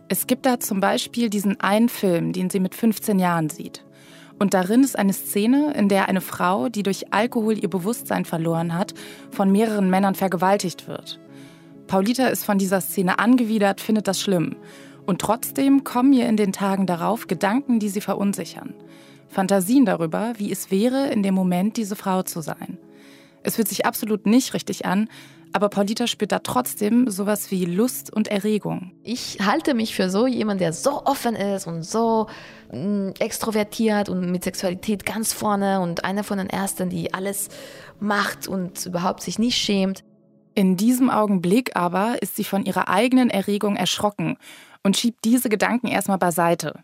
Es 0.10 0.28
gibt 0.28 0.46
da 0.46 0.60
zum 0.60 0.82
Beispiel 0.82 1.30
diesen 1.30 1.58
einen 1.62 1.88
Film, 1.88 2.34
den 2.34 2.50
sie 2.50 2.60
mit 2.60 2.76
15 2.76 3.18
Jahren 3.18 3.50
sieht. 3.50 3.86
Und 4.40 4.56
darin 4.56 4.84
ist 4.84 5.00
eine 5.00 5.14
Szene, 5.14 5.74
in 5.74 5.88
der 5.88 6.10
eine 6.10 6.22
Frau, 6.22 6.68
die 6.68 6.84
durch 6.84 7.14
Alkohol 7.14 7.58
ihr 7.58 7.70
Bewusstsein 7.70 8.26
verloren 8.26 8.78
hat, 8.78 8.94
von 9.32 9.54
mehreren 9.54 9.90
Männern 9.90 10.16
vergewaltigt 10.16 10.90
wird. 10.90 11.22
Paulita 11.88 12.28
ist 12.28 12.44
von 12.44 12.57
dieser 12.57 12.81
Szene 12.81 13.18
angewidert, 13.18 13.80
findet 13.81 14.07
das 14.07 14.19
schlimm. 14.19 14.57
Und 15.06 15.22
trotzdem 15.22 15.86
kommen 15.86 16.12
ihr 16.12 16.28
in 16.28 16.36
den 16.36 16.51
Tagen 16.51 16.86
darauf 16.86 17.28
Gedanken, 17.28 17.80
die 17.80 17.88
sie 17.88 18.01
verunsichern. 18.01 18.74
Fantasien 19.30 19.86
darüber, 19.86 20.34
wie 20.38 20.51
es 20.51 20.69
wäre, 20.69 21.07
in 21.07 21.24
dem 21.24 21.34
Moment 21.34 21.78
diese 21.78 21.95
Frau 21.95 22.24
zu 22.24 22.42
sein. 22.42 22.78
Es 23.44 23.56
fühlt 23.56 23.69
sich 23.69 23.86
absolut 23.86 24.25
nicht 24.25 24.54
richtig 24.54 24.86
an, 24.86 25.07
aber 25.54 25.69
Paulita 25.69 26.07
spürt 26.07 26.34
da 26.34 26.39
trotzdem 26.39 27.10
sowas 27.10 27.51
wie 27.51 27.63
Lust 27.63 28.13
und 28.13 28.28
Erregung. 28.28 28.92
Ich 29.04 29.38
halte 29.45 29.74
mich 29.74 29.95
für 29.95 30.10
so 30.10 30.28
jemand, 30.28 30.60
der 30.60 30.74
so 30.74 31.06
offen 31.06 31.36
ist 31.36 31.68
und 31.68 31.83
so 31.83 32.28
mm, 32.74 33.12
extrovertiert 33.19 34.10
und 34.10 34.30
mit 34.30 34.44
Sexualität 34.44 35.06
ganz 35.06 35.31
vorne 35.31 35.80
und 35.80 36.04
einer 36.04 36.25
von 36.25 36.38
den 36.38 36.50
Ersten, 36.50 36.90
die 36.90 37.14
alles 37.14 37.47
macht 38.00 38.47
und 38.50 38.85
überhaupt 38.85 39.23
sich 39.23 39.40
nicht 39.40 39.57
schämt. 39.57 40.04
In 40.57 40.76
diesem 40.76 41.11
Augenblick 41.11 41.76
aber 41.76 42.19
ist 42.23 42.35
sie 42.35 42.44
von 42.44 42.66
ihrer 42.66 42.90
eigenen 42.90 43.30
Erregung 43.30 43.76
erschrocken 43.76 44.37
und 44.81 44.97
schiebt 44.97 45.23
diese 45.23 45.49
Gedanken 45.49 45.85
erstmal 45.85 46.18
beiseite. 46.18 46.83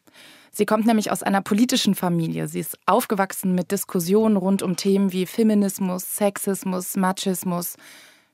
Sie 0.51 0.67
kommt 0.67 0.85
nämlich 0.85 1.09
aus 1.09 1.23
einer 1.23 1.41
politischen 1.41 1.95
Familie. 1.95 2.47
Sie 2.47 2.59
ist 2.59 2.77
aufgewachsen 2.85 3.55
mit 3.55 3.71
Diskussionen 3.71 4.37
rund 4.37 4.61
um 4.61 4.75
Themen 4.75 5.11
wie 5.11 5.25
Feminismus, 5.25 6.17
Sexismus, 6.17 6.95
Machismus. 6.95 7.75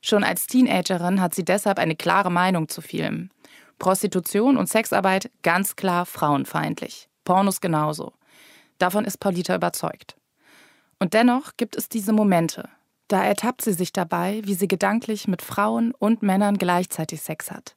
Schon 0.01 0.25
als 0.25 0.45
Teenagerin 0.45 1.21
hat 1.21 1.33
sie 1.33 1.45
deshalb 1.45 1.79
eine 1.79 1.95
klare 1.95 2.29
Meinung 2.29 2.67
zu 2.67 2.81
vielem. 2.81 3.29
Prostitution 3.77 4.57
und 4.57 4.67
Sexarbeit 4.67 5.31
ganz 5.41 5.77
klar 5.77 6.05
frauenfeindlich. 6.05 7.07
Pornos 7.23 7.61
genauso. 7.61 8.11
Davon 8.77 9.05
ist 9.05 9.21
Paulita 9.21 9.55
überzeugt. 9.55 10.17
Und 10.99 11.13
dennoch 11.13 11.55
gibt 11.55 11.77
es 11.77 11.87
diese 11.87 12.11
Momente, 12.11 12.67
da 13.09 13.23
ertappt 13.23 13.63
sie 13.63 13.73
sich 13.73 13.91
dabei, 13.91 14.41
wie 14.45 14.53
sie 14.53 14.67
gedanklich 14.67 15.27
mit 15.27 15.41
Frauen 15.41 15.93
und 15.97 16.23
Männern 16.23 16.57
gleichzeitig 16.57 17.21
Sex 17.21 17.51
hat, 17.51 17.75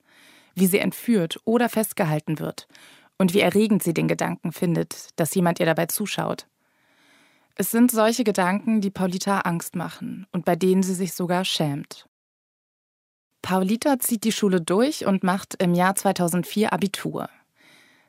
wie 0.55 0.67
sie 0.67 0.79
entführt 0.79 1.41
oder 1.45 1.69
festgehalten 1.69 2.39
wird 2.39 2.69
und 3.19 3.35
wie 3.35 3.41
erregend 3.41 3.83
sie 3.83 3.95
den 3.95 4.09
Gedanken 4.09 4.53
findet, 4.53 5.09
dass 5.17 5.35
jemand 5.35 5.59
ihr 5.59 5.67
dabei 5.67 5.87
zuschaut. 5.87 6.47
Es 7.55 7.71
sind 7.71 7.91
solche 7.91 8.25
Gedanken, 8.25 8.81
die 8.81 8.91
Paulita 8.91 9.41
Angst 9.41 9.75
machen 9.75 10.27
und 10.33 10.45
bei 10.45 10.55
denen 10.55 10.83
sie 10.83 10.95
sich 10.95 11.15
sogar 11.15 11.45
schämt. 11.45 12.07
Paulita 13.41 13.99
zieht 13.99 14.25
die 14.25 14.33
Schule 14.33 14.61
durch 14.61 15.07
und 15.07 15.25
macht 15.25 15.61
im 15.63 15.75
Jahr 15.75 15.95
2004 15.95 16.73
Abitur. 16.73 17.29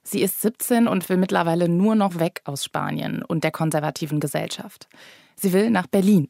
Sie 0.04 0.22
ist 0.22 0.42
17 0.42 0.88
und 0.88 1.08
will 1.08 1.18
mittlerweile 1.18 1.70
nur 1.70 1.96
noch 1.96 2.20
weg 2.20 2.42
aus 2.44 2.66
Spanien 2.66 3.24
und 3.24 3.44
der 3.46 3.52
konservativen 3.52 4.20
Gesellschaft. 4.20 4.90
Sie 5.36 5.54
will 5.54 5.70
nach 5.70 5.88
Berlin. 5.88 6.30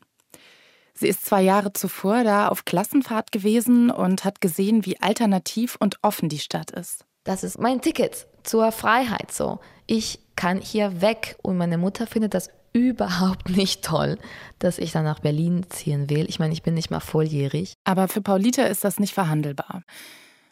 Sie 0.94 1.08
ist 1.08 1.26
zwei 1.26 1.42
Jahre 1.42 1.74
zuvor 1.74 2.24
da 2.24 2.48
auf 2.48 2.66
Klassenfahrt 2.66 3.32
gewesen 3.32 3.90
und 3.90 4.24
hat 4.26 4.42
gesehen, 4.42 4.86
wie 4.86 5.00
alternativ 5.02 5.76
und 5.80 5.98
offen 6.02 6.30
die 6.30 6.40
Stadt 6.40 6.72
ist. 6.72 7.06
Das 7.24 7.44
ist 7.44 7.60
mein 7.60 7.82
Ticket 7.82 8.28
zur 8.44 8.72
Freiheit 8.72 9.32
so. 9.32 9.60
Ich 9.88 10.20
kann 10.36 10.60
hier 10.60 11.02
weg 11.02 11.38
und 11.42 11.58
meine 11.58 11.78
Mutter 11.78 12.06
findet 12.06 12.34
das 12.34 12.50
überhaupt 12.74 13.50
nicht 13.50 13.84
toll, 13.84 14.18
dass 14.60 14.80
ich 14.80 14.92
dann 14.92 15.04
nach 15.04 15.20
Berlin 15.20 15.66
ziehen 15.70 16.10
will. 16.10 16.26
Ich 16.28 16.40
meine, 16.40 16.54
ich 16.54 16.64
bin 16.64 16.74
nicht 16.74 16.92
mal 16.92 17.00
volljährig. 17.00 17.74
Aber 17.84 18.08
für 18.08 18.22
Paulita 18.22 18.64
ist 18.64 18.84
das 18.84 19.00
nicht 19.00 19.14
verhandelbar. 19.14 19.84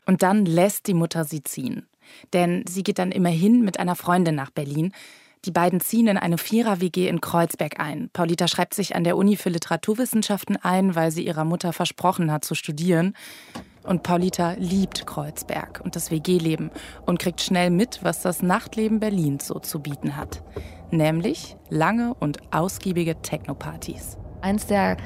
Und 0.06 0.24
dann 0.24 0.46
lässt 0.46 0.88
die 0.88 0.94
Mutter 0.94 1.26
sie 1.26 1.44
ziehen. 1.44 1.88
Denn 2.34 2.64
sie 2.68 2.84
geht 2.84 3.00
dann 3.00 3.12
immerhin 3.12 3.62
mit 3.62 3.80
einer 3.80 3.96
Freundin 3.96 4.36
nach 4.36 4.52
Berlin. 4.52 4.94
Die 5.46 5.52
beiden 5.52 5.80
ziehen 5.80 6.08
in 6.08 6.18
eine 6.18 6.38
Vierer-WG 6.38 7.08
in 7.08 7.20
Kreuzberg 7.20 7.80
ein. 7.80 8.12
Paulita 8.14 8.48
schreibt 8.48 8.76
sich 8.76 8.96
an 8.96 9.04
der 9.04 9.18
Uni 9.18 9.36
für 9.36 9.50
Literaturwissenschaften 9.50 10.58
ein, 10.58 10.96
weil 10.96 11.10
sie 11.10 11.26
ihrer 11.26 11.46
Mutter 11.46 11.74
versprochen 11.74 12.32
hat 12.32 12.46
zu 12.46 12.54
studieren. 12.54 13.16
Und 13.84 14.04
Paulita 14.04 14.54
liebt 14.60 15.08
Kreuzberg 15.08 15.82
und 15.84 15.96
das 15.96 16.12
WG-Leben 16.12 16.70
und 17.08 17.18
kriegt 17.18 17.42
schnell 17.42 17.72
mit, 17.72 18.04
was 18.04 18.22
das 18.22 18.44
Nachtleben 18.44 19.00
Berlins 19.00 19.48
so 19.48 19.58
zu 19.58 19.80
bieten 19.80 20.16
hat. 20.16 20.44
Nämlich 20.92 21.58
lange 21.70 22.14
und 22.14 22.38
ausgiebige 22.54 23.20
Techno-Partys. 23.24 24.18
Eins 24.42 24.68
der 24.68 24.98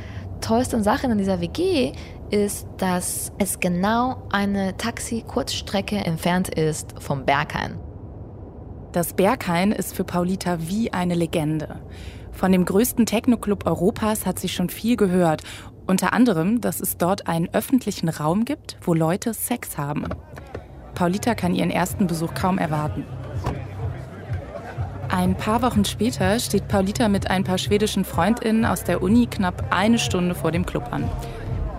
tollsten 0.41 0.83
Sachen 0.83 1.11
in 1.11 1.17
dieser 1.17 1.39
WG 1.39 1.93
ist, 2.29 2.67
dass 2.77 3.31
es 3.37 3.61
genau 3.61 4.27
eine 4.31 4.75
Taxi-Kurzstrecke 4.75 5.95
entfernt 5.95 6.49
ist 6.49 6.93
vom 6.99 7.25
Berghain. 7.25 7.79
Das 8.95 9.11
Berghain 9.11 9.73
ist 9.73 9.93
für 9.93 10.05
Paulita 10.05 10.69
wie 10.69 10.93
eine 10.93 11.15
Legende. 11.15 11.81
Von 12.31 12.53
dem 12.53 12.63
größten 12.63 13.05
Techno-Club 13.05 13.67
Europas 13.67 14.25
hat 14.25 14.39
sie 14.39 14.47
schon 14.47 14.69
viel 14.69 14.95
gehört. 14.95 15.43
Unter 15.85 16.13
anderem, 16.13 16.61
dass 16.61 16.79
es 16.79 16.95
dort 16.95 17.27
einen 17.27 17.49
öffentlichen 17.53 18.07
Raum 18.07 18.45
gibt, 18.45 18.77
wo 18.83 18.93
Leute 18.93 19.33
Sex 19.33 19.77
haben. 19.77 20.05
Paulita 20.93 21.35
kann 21.35 21.53
ihren 21.53 21.71
ersten 21.71 22.07
Besuch 22.07 22.33
kaum 22.35 22.57
erwarten. 22.57 23.03
Ein 25.09 25.35
paar 25.35 25.61
Wochen 25.61 25.83
später 25.83 26.39
steht 26.39 26.69
Paulita 26.69 27.09
mit 27.09 27.29
ein 27.29 27.43
paar 27.43 27.57
schwedischen 27.57 28.05
Freundinnen 28.05 28.63
aus 28.63 28.85
der 28.85 29.03
Uni 29.03 29.27
knapp 29.27 29.65
eine 29.71 29.99
Stunde 29.99 30.35
vor 30.35 30.51
dem 30.51 30.65
Club 30.65 30.87
an. 30.93 31.03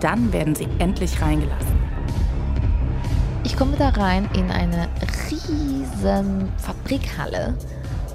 Dann 0.01 0.31
werden 0.31 0.53
sie 0.53 0.67
endlich 0.77 1.19
reingelassen. 1.19 1.77
Ich 3.43 3.57
komme 3.57 3.75
da 3.75 3.89
rein 3.89 4.29
in 4.35 4.51
eine 4.51 4.87
riesen 5.97 6.49
Fabrikhalle. 6.57 7.53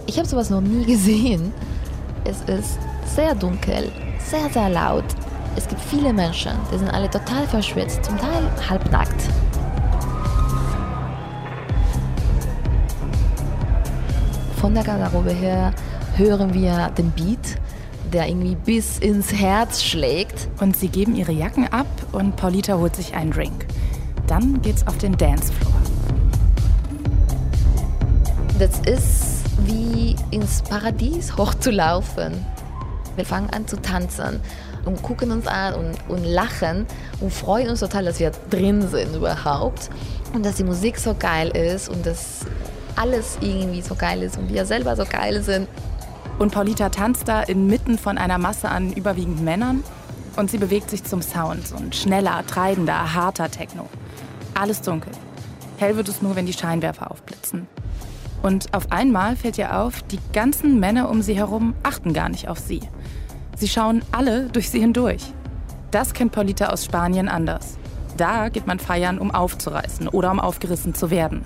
Ich 0.07 0.19
habe 0.19 0.29
sowas 0.29 0.51
noch 0.51 0.61
nie 0.61 0.85
gesehen. 0.85 1.53
Es 2.25 2.41
ist 2.43 2.79
sehr 3.15 3.35
dunkel, 3.35 3.91
sehr, 4.19 4.49
sehr 4.51 4.69
laut. 4.69 5.05
Es 5.57 5.69
gibt 5.69 5.81
viele 5.81 6.13
Menschen, 6.13 6.53
die 6.73 6.79
sind 6.79 6.89
alle 6.89 7.11
total 7.11 7.47
verschwitzt, 7.47 8.05
zum 8.05 8.17
Teil 8.19 8.51
halbnackt. 8.69 9.23
Von 14.57 14.75
der 14.75 14.85
Garderobe 14.85 15.33
her 15.33 15.73
hören 16.17 16.55
wir 16.55 16.91
den 16.97 17.11
Beat, 17.11 17.59
der 18.13 18.29
irgendwie 18.29 18.55
bis 18.55 18.99
ins 18.99 19.33
Herz 19.33 19.83
schlägt. 19.83 20.49
Und 20.61 20.77
sie 20.77 20.89
geben 20.89 21.17
ihre 21.17 21.33
Jacken 21.33 21.67
ab 21.73 21.87
und 22.13 22.37
Paulita 22.37 22.79
holt 22.79 22.95
sich 22.95 23.15
einen 23.15 23.33
Drink. 23.33 23.67
Dann 24.29 24.63
geht's 24.63 24.87
auf 24.87 24.97
den 24.99 25.17
Dancefloor. 25.17 25.72
Das 28.63 28.79
ist 28.87 29.43
wie 29.67 30.15
ins 30.31 30.63
Paradies 30.63 31.37
hochzulaufen. 31.37 32.47
Wir 33.17 33.25
fangen 33.25 33.51
an 33.51 33.67
zu 33.67 33.77
tanzen 33.77 34.39
und 34.85 35.03
gucken 35.03 35.33
uns 35.33 35.49
an 35.49 35.75
und, 35.75 35.97
und 36.09 36.25
lachen 36.25 36.87
und 37.19 37.33
freuen 37.33 37.71
uns 37.71 37.81
total, 37.81 38.05
dass 38.05 38.21
wir 38.21 38.31
drin 38.51 38.87
sind 38.87 39.17
überhaupt 39.17 39.91
und 40.33 40.47
dass 40.47 40.55
die 40.55 40.63
Musik 40.63 40.99
so 40.99 41.17
geil 41.19 41.49
ist 41.49 41.89
und 41.89 42.07
dass 42.07 42.47
alles 42.95 43.37
irgendwie 43.41 43.83
so 43.83 43.97
geil 43.97 44.23
ist 44.23 44.39
und 44.39 44.49
wir 44.49 44.65
selber 44.65 44.95
so 44.95 45.07
geil 45.07 45.43
sind. 45.43 45.67
Und 46.39 46.53
Paulita 46.53 46.89
tanzt 46.89 47.27
da 47.27 47.43
inmitten 47.43 47.99
von 47.99 48.17
einer 48.17 48.39
Masse 48.39 48.69
an 48.69 48.93
überwiegend 48.93 49.43
Männern 49.43 49.83
und 50.37 50.53
sie 50.53 50.59
bewegt 50.59 50.89
sich 50.89 51.03
zum 51.03 51.21
Sound, 51.21 51.67
so 51.67 51.75
ein 51.75 51.93
schneller, 51.93 52.45
treibender, 52.47 53.13
harter 53.13 53.51
Techno. 53.51 53.89
Alles 54.55 54.83
dunkel. 54.83 55.11
Hell 55.79 55.97
wird 55.97 56.09
es 56.09 56.23
nur, 56.23 56.37
wenn 56.37 56.47
die 56.47 56.53
Scheinwerfer 56.53 57.11
aufblitzen. 57.11 57.67
Und 58.43 58.75
auf 58.75 58.91
einmal 58.91 59.37
fällt 59.37 59.57
ihr 59.59 59.79
auf, 59.79 60.03
die 60.03 60.19
ganzen 60.33 60.81
Männer 60.81 61.09
um 61.09 61.23
sie 61.23 61.35
herum 61.35 61.75
achten 61.83 62.13
gar 62.13 62.29
nicht 62.29 62.49
auf 62.49 62.59
sie. 62.59 62.81
Sie 63.57 63.69
schauen 63.69 64.03
alle 64.11 64.49
durch 64.49 64.71
sie 64.71 64.81
hindurch. 64.81 65.23
Das 65.93 66.13
kennt 66.15 66.33
Paulita 66.33 66.71
aus 66.71 66.85
Spanien 66.85 67.29
anders. 67.29 67.79
Da 68.17 68.49
geht 68.49 68.67
man 68.67 68.79
feiern, 68.79 69.19
um 69.19 69.31
aufzureißen 69.31 70.09
oder 70.09 70.31
um 70.31 70.41
aufgerissen 70.41 70.95
zu 70.95 71.11
werden. 71.11 71.43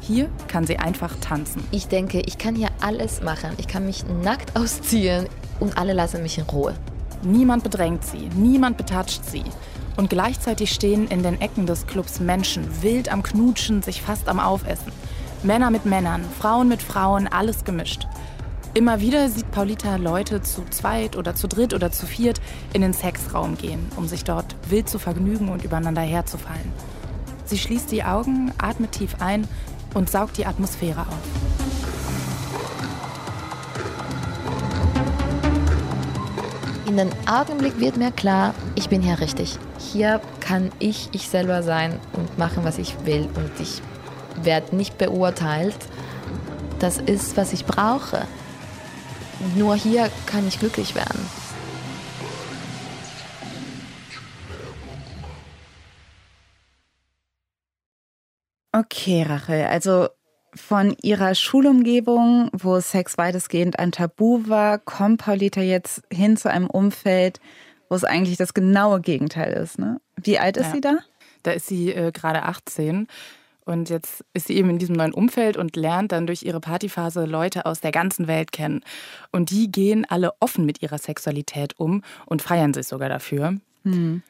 Hier 0.00 0.28
kann 0.48 0.66
sie 0.66 0.78
einfach 0.78 1.14
tanzen. 1.20 1.62
Ich 1.70 1.88
denke, 1.88 2.20
ich 2.20 2.38
kann 2.38 2.54
hier 2.54 2.70
alles 2.80 3.20
machen. 3.20 3.50
Ich 3.58 3.68
kann 3.68 3.84
mich 3.84 4.04
nackt 4.22 4.56
ausziehen 4.56 5.28
und 5.60 5.76
alle 5.76 5.92
lassen 5.92 6.22
mich 6.22 6.38
in 6.38 6.44
Ruhe. 6.44 6.74
Niemand 7.22 7.62
bedrängt 7.62 8.04
sie, 8.04 8.30
niemand 8.34 8.78
betatscht 8.78 9.24
sie. 9.24 9.44
Und 9.96 10.08
gleichzeitig 10.08 10.72
stehen 10.72 11.06
in 11.08 11.22
den 11.22 11.40
Ecken 11.40 11.66
des 11.66 11.86
Clubs 11.86 12.18
Menschen, 12.20 12.66
wild 12.82 13.12
am 13.12 13.22
Knutschen, 13.22 13.82
sich 13.82 14.00
fast 14.00 14.28
am 14.28 14.40
Aufessen. 14.40 14.92
Männer 15.42 15.70
mit 15.70 15.86
Männern, 15.86 16.22
Frauen 16.38 16.68
mit 16.68 16.82
Frauen, 16.82 17.26
alles 17.26 17.64
gemischt. 17.64 18.06
Immer 18.74 19.00
wieder 19.00 19.30
sieht 19.30 19.50
Paulita 19.50 19.96
Leute 19.96 20.42
zu 20.42 20.64
zweit 20.68 21.16
oder 21.16 21.34
zu 21.34 21.48
dritt 21.48 21.72
oder 21.72 21.90
zu 21.90 22.06
viert 22.06 22.42
in 22.74 22.82
den 22.82 22.92
Sexraum 22.92 23.56
gehen, 23.56 23.90
um 23.96 24.06
sich 24.06 24.22
dort 24.22 24.54
wild 24.68 24.90
zu 24.90 24.98
vergnügen 24.98 25.48
und 25.48 25.64
übereinander 25.64 26.02
herzufallen. 26.02 26.72
Sie 27.46 27.56
schließt 27.56 27.90
die 27.90 28.04
Augen, 28.04 28.52
atmet 28.58 28.92
tief 28.92 29.16
ein 29.20 29.48
und 29.94 30.10
saugt 30.10 30.36
die 30.36 30.44
Atmosphäre 30.44 31.00
auf. 31.00 31.16
In 36.86 36.98
dem 36.98 37.10
Augenblick 37.26 37.80
wird 37.80 37.96
mir 37.96 38.10
klar, 38.10 38.52
ich 38.74 38.88
bin 38.90 39.00
hier 39.00 39.18
richtig. 39.20 39.58
Hier 39.78 40.20
kann 40.40 40.70
ich 40.80 41.08
ich 41.12 41.28
selber 41.28 41.62
sein 41.62 41.98
und 42.12 42.36
machen, 42.36 42.62
was 42.62 42.78
ich 42.78 42.94
will. 43.06 43.28
Und 43.36 43.50
ich 43.58 43.80
werde 44.44 44.76
nicht 44.76 44.98
beurteilt. 44.98 45.76
Das 46.78 46.98
ist, 46.98 47.36
was 47.36 47.52
ich 47.52 47.66
brauche. 47.66 48.26
Nur 49.56 49.74
hier 49.74 50.10
kann 50.26 50.46
ich 50.46 50.58
glücklich 50.58 50.94
werden. 50.94 51.20
Okay, 58.72 59.24
Rachel, 59.28 59.64
also 59.64 60.08
von 60.54 60.96
ihrer 61.02 61.34
Schulumgebung, 61.34 62.50
wo 62.52 62.80
Sex 62.80 63.18
weitestgehend 63.18 63.78
ein 63.78 63.92
Tabu 63.92 64.48
war, 64.48 64.78
kommt 64.78 65.22
Paulita 65.22 65.60
jetzt 65.60 66.02
hin 66.12 66.36
zu 66.36 66.50
einem 66.50 66.68
Umfeld, 66.68 67.40
wo 67.88 67.96
es 67.96 68.04
eigentlich 68.04 68.36
das 68.36 68.54
genaue 68.54 69.00
Gegenteil 69.00 69.52
ist. 69.52 69.78
Ne? 69.78 70.00
Wie 70.16 70.38
alt 70.38 70.56
ist 70.56 70.66
ja. 70.66 70.72
sie 70.72 70.80
da? 70.80 70.98
Da 71.42 71.50
ist 71.52 71.66
sie 71.66 71.92
äh, 71.92 72.12
gerade 72.12 72.44
18. 72.44 73.06
Und 73.64 73.90
jetzt 73.90 74.24
ist 74.32 74.46
sie 74.46 74.56
eben 74.56 74.70
in 74.70 74.78
diesem 74.78 74.96
neuen 74.96 75.12
Umfeld 75.12 75.56
und 75.56 75.76
lernt 75.76 76.12
dann 76.12 76.26
durch 76.26 76.42
ihre 76.42 76.60
Partyphase 76.60 77.24
Leute 77.24 77.66
aus 77.66 77.80
der 77.80 77.92
ganzen 77.92 78.26
Welt 78.26 78.52
kennen. 78.52 78.82
Und 79.32 79.50
die 79.50 79.70
gehen 79.70 80.04
alle 80.08 80.32
offen 80.40 80.66
mit 80.66 80.82
ihrer 80.82 80.98
Sexualität 80.98 81.78
um 81.78 82.02
und 82.26 82.42
feiern 82.42 82.74
sich 82.74 82.88
sogar 82.88 83.08
dafür. 83.08 83.56
Hm. 83.84 84.22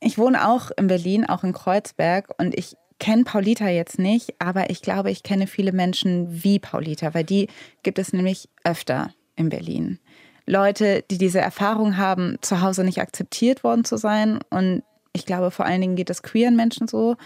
Ich 0.00 0.18
wohne 0.18 0.48
auch 0.48 0.70
in 0.76 0.86
Berlin, 0.86 1.26
auch 1.26 1.44
in 1.44 1.52
Kreuzberg. 1.52 2.28
Und 2.38 2.56
ich 2.56 2.74
kenne 2.98 3.24
Paulita 3.24 3.68
jetzt 3.68 3.98
nicht, 3.98 4.34
aber 4.38 4.70
ich 4.70 4.80
glaube, 4.80 5.10
ich 5.10 5.22
kenne 5.22 5.46
viele 5.46 5.72
Menschen 5.72 6.44
wie 6.44 6.58
Paulita, 6.58 7.14
weil 7.14 7.24
die 7.24 7.48
gibt 7.82 7.98
es 7.98 8.12
nämlich 8.12 8.48
öfter 8.64 9.12
in 9.36 9.48
Berlin. 9.48 9.98
Leute, 10.46 11.04
die 11.10 11.18
diese 11.18 11.40
Erfahrung 11.40 11.96
haben, 11.96 12.38
zu 12.42 12.60
Hause 12.60 12.84
nicht 12.84 13.00
akzeptiert 13.00 13.64
worden 13.64 13.84
zu 13.84 13.96
sein. 13.96 14.40
Und 14.50 14.82
ich 15.12 15.26
glaube, 15.26 15.50
vor 15.50 15.66
allen 15.66 15.80
Dingen 15.80 15.96
geht 15.96 16.10
es 16.10 16.22
queeren 16.22 16.56
Menschen 16.56 16.88
so. 16.88 17.16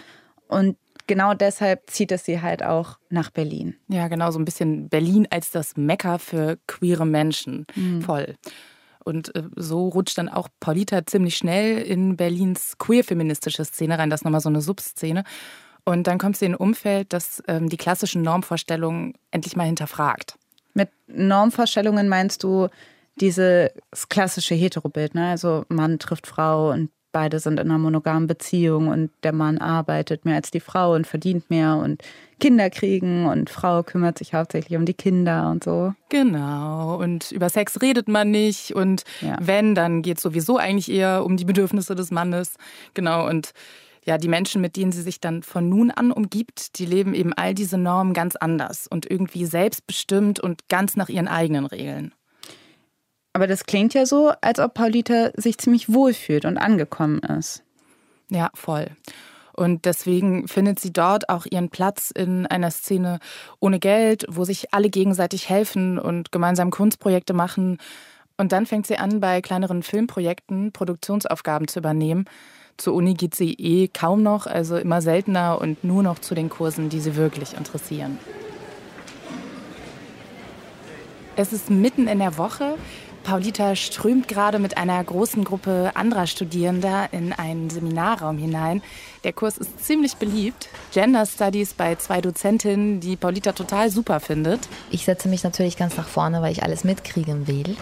Und 0.47 0.77
genau 1.07 1.33
deshalb 1.33 1.89
zieht 1.89 2.11
es 2.11 2.25
sie 2.25 2.41
halt 2.41 2.63
auch 2.63 2.97
nach 3.09 3.29
Berlin. 3.29 3.75
Ja, 3.87 4.07
genau, 4.07 4.31
so 4.31 4.39
ein 4.39 4.45
bisschen 4.45 4.89
Berlin 4.89 5.27
als 5.29 5.51
das 5.51 5.75
Mekka 5.77 6.17
für 6.17 6.57
queere 6.67 7.05
Menschen. 7.05 7.65
Mhm. 7.75 8.01
Voll. 8.01 8.35
Und 9.03 9.33
äh, 9.35 9.43
so 9.55 9.87
rutscht 9.87 10.17
dann 10.17 10.29
auch 10.29 10.49
Paulita 10.59 11.05
ziemlich 11.05 11.37
schnell 11.37 11.79
in 11.79 12.17
Berlins 12.17 12.77
queer-feministische 12.77 13.63
Szene 13.63 13.97
rein. 13.97 14.09
Das 14.09 14.21
ist 14.21 14.25
nochmal 14.25 14.41
so 14.41 14.49
eine 14.49 14.61
Subszene. 14.61 15.23
Und 15.85 16.07
dann 16.07 16.17
kommt 16.17 16.35
sie 16.35 16.45
in 16.45 16.51
ein 16.51 16.57
Umfeld, 16.57 17.13
das 17.13 17.41
ähm, 17.47 17.69
die 17.69 17.77
klassischen 17.77 18.21
Normvorstellungen 18.21 19.13
endlich 19.31 19.55
mal 19.55 19.63
hinterfragt. 19.63 20.37
Mit 20.73 20.89
Normvorstellungen 21.07 22.09
meinst 22.09 22.43
du 22.43 22.67
dieses 23.21 23.69
klassische 24.09 24.53
Heterobild, 24.53 25.15
ne? 25.15 25.29
Also 25.29 25.63
Mann 25.69 25.99
trifft 25.99 26.27
Frau 26.27 26.71
und 26.71 26.91
beide 27.17 27.39
sind 27.39 27.59
in 27.59 27.71
einer 27.71 27.79
monogamen 27.79 28.27
Beziehung 28.27 28.89
und 28.89 29.09
der 29.23 29.33
Mann 29.33 29.57
arbeitet 29.57 30.23
mehr 30.23 30.35
als 30.35 30.51
die 30.51 30.59
Frau 30.59 30.93
und 30.93 31.07
verdient 31.07 31.49
mehr 31.49 31.77
und 31.77 32.03
Kinder 32.39 32.69
kriegen 32.69 33.25
und 33.25 33.49
Frau 33.49 33.81
kümmert 33.81 34.19
sich 34.19 34.35
hauptsächlich 34.35 34.77
um 34.77 34.85
die 34.85 34.93
Kinder 34.93 35.49
und 35.49 35.63
so. 35.63 35.95
Genau. 36.09 36.95
Und 36.97 37.31
über 37.31 37.49
Sex 37.49 37.81
redet 37.81 38.07
man 38.07 38.29
nicht 38.29 38.75
und 38.75 39.01
ja. 39.21 39.35
wenn, 39.41 39.73
dann 39.73 40.03
geht 40.03 40.17
es 40.17 40.23
sowieso 40.23 40.57
eigentlich 40.57 40.91
eher 40.91 41.25
um 41.25 41.37
die 41.37 41.45
Bedürfnisse 41.45 41.95
des 41.95 42.11
Mannes. 42.11 42.53
Genau. 42.93 43.27
Und 43.27 43.49
ja, 44.05 44.19
die 44.19 44.27
Menschen, 44.27 44.61
mit 44.61 44.75
denen 44.75 44.91
sie 44.91 45.01
sich 45.01 45.19
dann 45.19 45.41
von 45.41 45.67
nun 45.67 45.89
an 45.89 46.11
umgibt, 46.11 46.77
die 46.77 46.85
leben 46.85 47.15
eben 47.15 47.33
all 47.33 47.55
diese 47.55 47.79
Normen 47.79 48.13
ganz 48.13 48.35
anders 48.35 48.85
und 48.87 49.09
irgendwie 49.09 49.47
selbstbestimmt 49.47 50.39
und 50.39 50.69
ganz 50.69 50.95
nach 50.95 51.09
ihren 51.09 51.27
eigenen 51.27 51.65
Regeln. 51.65 52.13
Aber 53.37 53.45
das 53.45 53.65
klingt 53.65 53.93
ja 53.93 54.07
so, 54.07 54.31
als 54.41 54.57
ob 54.57 54.73
Paulita 54.73 55.29
sich 55.35 55.59
ziemlich 55.59 55.93
wohl 55.93 56.15
fühlt 56.15 56.43
und 56.43 56.57
angekommen 56.57 57.19
ist. 57.19 57.61
Ja, 58.29 58.49
voll. 58.55 58.87
Und 59.53 59.85
deswegen 59.85 60.47
findet 60.47 60.79
sie 60.79 60.91
dort 60.91 61.29
auch 61.29 61.45
ihren 61.45 61.69
Platz 61.69 62.09
in 62.09 62.47
einer 62.47 62.71
Szene 62.71 63.19
ohne 63.59 63.77
Geld, 63.77 64.25
wo 64.27 64.43
sich 64.43 64.73
alle 64.73 64.89
gegenseitig 64.89 65.49
helfen 65.49 65.99
und 65.99 66.31
gemeinsam 66.31 66.71
Kunstprojekte 66.71 67.33
machen. 67.33 67.77
Und 68.37 68.53
dann 68.53 68.65
fängt 68.65 68.87
sie 68.87 68.97
an, 68.97 69.19
bei 69.19 69.39
kleineren 69.43 69.83
Filmprojekten 69.83 70.71
Produktionsaufgaben 70.71 71.67
zu 71.67 71.77
übernehmen. 71.77 72.25
Zur 72.75 72.95
Uni 72.95 73.13
geht 73.13 73.35
sie 73.35 73.53
eh 73.53 73.87
kaum 73.87 74.23
noch, 74.23 74.47
also 74.47 74.77
immer 74.77 75.03
seltener 75.03 75.61
und 75.61 75.83
nur 75.83 76.01
noch 76.01 76.17
zu 76.17 76.33
den 76.33 76.49
Kursen, 76.49 76.89
die 76.89 77.01
sie 77.01 77.15
wirklich 77.15 77.55
interessieren. 77.55 78.17
Es 81.39 81.53
ist 81.53 81.69
mitten 81.69 82.07
in 82.07 82.17
der 82.17 82.39
Woche. 82.39 82.77
Paulita 83.27 83.75
strömt 83.75 84.29
gerade 84.29 84.57
mit 84.57 84.77
einer 84.77 85.03
großen 85.03 85.43
Gruppe 85.43 85.91
anderer 85.95 86.27
Studierender 86.27 87.09
in 87.11 87.33
einen 87.33 87.69
Seminarraum 87.69 88.37
hinein. 88.37 88.81
Der 89.25 89.33
Kurs 89.33 89.57
ist 89.57 89.83
ziemlich 89.83 90.15
beliebt. 90.15 90.69
Gender 90.93 91.25
Studies 91.25 91.73
bei 91.73 91.95
zwei 91.95 92.21
Dozentinnen, 92.21 93.01
die 93.01 93.17
Paulita 93.17 93.51
total 93.51 93.89
super 93.89 94.21
findet. 94.21 94.69
Ich 94.91 95.03
setze 95.03 95.27
mich 95.27 95.43
natürlich 95.43 95.75
ganz 95.75 95.97
nach 95.97 96.07
vorne, 96.07 96.41
weil 96.41 96.53
ich 96.53 96.63
alles 96.63 96.85
mitkriegen 96.85 97.47
will. 97.47 97.75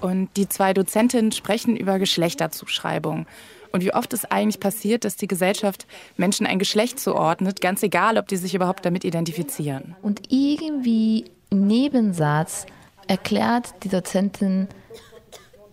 Und 0.00 0.28
die 0.36 0.48
zwei 0.48 0.74
Dozentinnen 0.74 1.30
sprechen 1.30 1.76
über 1.76 2.00
Geschlechterzuschreibung. 2.00 3.26
Und 3.70 3.84
wie 3.84 3.94
oft 3.94 4.12
es 4.12 4.24
eigentlich 4.24 4.58
passiert, 4.58 5.04
dass 5.04 5.14
die 5.14 5.28
Gesellschaft 5.28 5.86
Menschen 6.16 6.46
ein 6.46 6.58
Geschlecht 6.58 6.98
zuordnet, 6.98 7.60
ganz 7.60 7.84
egal, 7.84 8.18
ob 8.18 8.26
die 8.26 8.38
sich 8.38 8.56
überhaupt 8.56 8.84
damit 8.84 9.04
identifizieren. 9.04 9.94
Und 10.02 10.32
irgendwie 10.32 11.26
im 11.48 11.68
Nebensatz 11.68 12.66
erklärt 13.06 13.72
die 13.84 13.88
Dozentin 13.88 14.66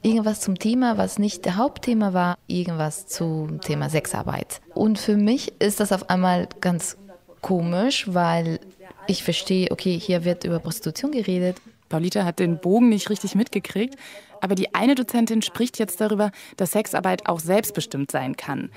irgendwas 0.07 0.39
zum 0.39 0.57
Thema, 0.57 0.97
was 0.97 1.19
nicht 1.19 1.43
der 1.43 1.57
Hauptthema 1.57 2.13
war, 2.13 2.37
irgendwas 2.47 3.07
zum 3.07 3.59
Thema 3.59 3.89
Sexarbeit. 3.89 4.61
Und 4.73 4.99
für 4.99 5.17
mich 5.17 5.53
ist 5.59 5.81
das 5.81 5.91
auf 5.91 6.09
einmal 6.09 6.47
ganz 6.61 6.97
komisch, 7.41 8.05
weil 8.13 8.59
ich 9.07 9.23
verstehe, 9.23 9.69
okay, 9.69 9.99
hier 9.99 10.23
wird 10.23 10.45
über 10.45 10.59
Prostitution 10.59 11.11
geredet. 11.11 11.57
Paulita 11.89 12.23
hat 12.23 12.39
den 12.39 12.57
Bogen 12.59 12.89
nicht 12.89 13.09
richtig 13.09 13.35
mitgekriegt, 13.35 13.95
aber 14.41 14.55
die 14.55 14.73
eine 14.73 14.95
Dozentin 14.95 15.41
spricht 15.41 15.77
jetzt 15.77 15.99
darüber, 15.99 16.31
dass 16.55 16.71
Sexarbeit 16.71 17.27
auch 17.27 17.39
selbstbestimmt 17.39 18.09
sein 18.09 18.37
kann. 18.37 18.71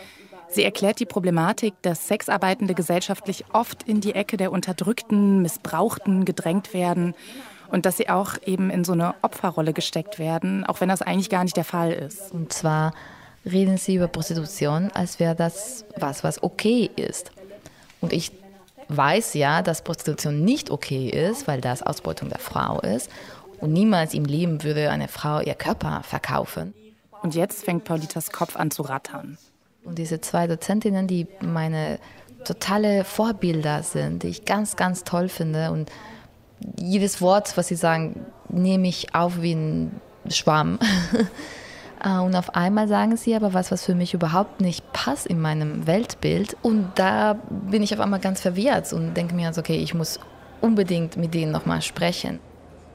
Sie 0.49 0.65
erklärt 0.65 0.99
die 0.99 1.07
Problematik, 1.07 1.75
dass 1.83 2.09
Sexarbeitende 2.09 2.75
gesellschaftlich 2.75 3.45
oft 3.53 3.85
in 3.85 4.01
die 4.01 4.17
Ecke 4.17 4.37
der 4.37 4.51
Unterdrückten, 4.51 5.43
Missbrauchten 5.43 6.25
gedrängt 6.25 6.75
werden 6.75 7.15
und 7.71 7.87
dass 7.87 7.97
sie 7.97 8.09
auch 8.09 8.35
eben 8.45 8.71
in 8.71 8.85
so 8.85 8.93
eine 8.93 9.15
Opferrolle 9.23 9.73
gesteckt 9.73 10.19
werden, 10.19 10.65
auch 10.65 10.81
wenn 10.81 10.89
das 10.89 11.03
eigentlich 11.03 11.31
gar 11.31 11.45
nicht 11.45 11.57
der 11.57 11.65
Fall 11.65 11.93
ist. 11.93 12.33
Und 12.33 12.53
zwar 12.53 12.93
reden 13.45 13.77
sie 13.77 13.95
über 13.95 14.09
Prostitution, 14.09 14.91
als 14.93 15.19
wäre 15.21 15.35
das 15.35 15.85
was, 15.97 16.25
was 16.25 16.43
okay 16.43 16.91
ist. 16.97 17.31
Und 18.01 18.13
ich 18.13 18.33
weiß 18.89 19.35
ja, 19.35 19.63
dass 19.63 19.83
Prostitution 19.83 20.45
nicht 20.45 20.71
okay 20.71 21.09
ist, 21.09 21.47
weil 21.47 21.61
das 21.61 21.83
Ausbeutung 21.83 22.29
der 22.29 22.41
Frau 22.41 22.81
ist. 22.81 23.11
Und 23.61 23.73
niemals 23.73 24.15
im 24.15 24.25
Leben 24.25 24.63
würde 24.63 24.91
eine 24.91 25.09
Frau 25.09 25.41
ihr 25.41 25.55
Körper 25.55 26.03
verkaufen. 26.03 26.75
Und 27.23 27.35
jetzt 27.35 27.65
fängt 27.65 27.85
Paulitas 27.85 28.33
Kopf 28.33 28.57
an 28.57 28.71
zu 28.71 28.83
rattern. 28.83 29.39
Und 29.85 29.99
diese 29.99 30.21
zwei 30.21 30.47
Dozentinnen, 30.47 31.07
die 31.07 31.27
meine 31.41 31.99
totale 32.45 33.05
Vorbilder 33.05 33.83
sind, 33.83 34.23
die 34.23 34.29
ich 34.29 34.45
ganz, 34.45 34.77
ganz 34.77 35.05
toll 35.05 35.29
finde 35.29 35.71
und 35.71 35.91
jedes 36.79 37.21
Wort, 37.21 37.57
was 37.57 37.69
sie 37.69 37.77
sagen, 37.77 38.27
nehme 38.49 38.89
ich 38.89 39.15
auf 39.15 39.41
wie 39.43 39.55
ein 39.55 40.01
Schwamm. 40.29 40.79
Äh, 42.03 42.19
und 42.19 42.35
auf 42.35 42.55
einmal 42.55 42.89
sagen 42.89 43.19
sie 43.19 43.35
aber 43.37 43.53
was, 43.53 43.71
was 43.71 43.85
für 43.85 43.95
mich 43.95 44.15
überhaupt 44.15 44.63
nicht 44.63 44.91
passt 44.95 45.27
in 45.27 45.39
meinem 45.39 45.87
Weltbild. 45.87 46.57
Und 46.63 46.93
da 46.95 47.35
bin 47.51 47.83
ich 47.83 47.93
auf 47.93 48.01
einmal 48.01 48.21
ganz 48.21 48.41
verwirrt 48.41 48.91
und 48.95 49.13
denke 49.13 49.35
mir, 49.35 49.49
also, 49.49 49.61
okay, 49.61 49.77
ich 49.77 49.93
muss 49.93 50.19
unbedingt 50.63 51.19
mit 51.19 51.35
denen 51.35 51.53
nochmal 51.53 51.83
sprechen. 51.83 52.39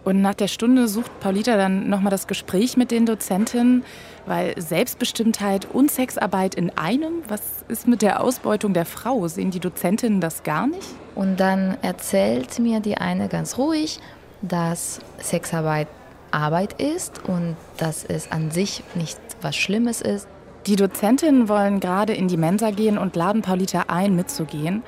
Und 0.05 0.21
nach 0.21 0.35
der 0.35 0.47
Stunde 0.47 0.87
sucht 0.87 1.19
Paulita 1.19 1.57
dann 1.57 1.89
nochmal 1.89 2.11
das 2.11 2.27
Gespräch 2.27 2.77
mit 2.77 2.91
den 2.91 3.07
Dozentinnen, 3.07 3.83
weil 4.27 4.53
Selbstbestimmtheit 4.61 5.67
und 5.73 5.89
Sexarbeit 5.89 6.53
in 6.53 6.69
einem, 6.77 7.23
was 7.27 7.41
ist 7.67 7.87
mit 7.87 8.03
der 8.03 8.21
Ausbeutung 8.21 8.73
der 8.73 8.85
Frau? 8.85 9.27
Sehen 9.27 9.49
die 9.49 9.59
Dozentinnen 9.59 10.21
das 10.21 10.43
gar 10.43 10.67
nicht? 10.67 10.87
Und 11.15 11.39
dann 11.39 11.77
erzählt 11.81 12.59
mir 12.59 12.81
die 12.81 12.97
eine 12.97 13.27
ganz 13.29 13.57
ruhig, 13.57 13.99
dass 14.43 14.99
Sexarbeit 15.17 15.87
Arbeit 16.29 16.79
ist 16.81 17.27
und 17.27 17.55
dass 17.77 18.03
es 18.03 18.31
an 18.31 18.51
sich 18.51 18.83
nicht 18.93 19.19
was 19.41 19.55
Schlimmes 19.55 20.01
ist. 20.01 20.27
Die 20.67 20.75
Dozentinnen 20.75 21.47
wollen 21.47 21.79
gerade 21.79 22.13
in 22.13 22.27
die 22.27 22.37
Mensa 22.37 22.71
gehen 22.71 22.97
und 22.97 23.15
laden 23.15 23.41
Paulita 23.41 23.85
ein, 23.87 24.15
mitzugehen. 24.15 24.83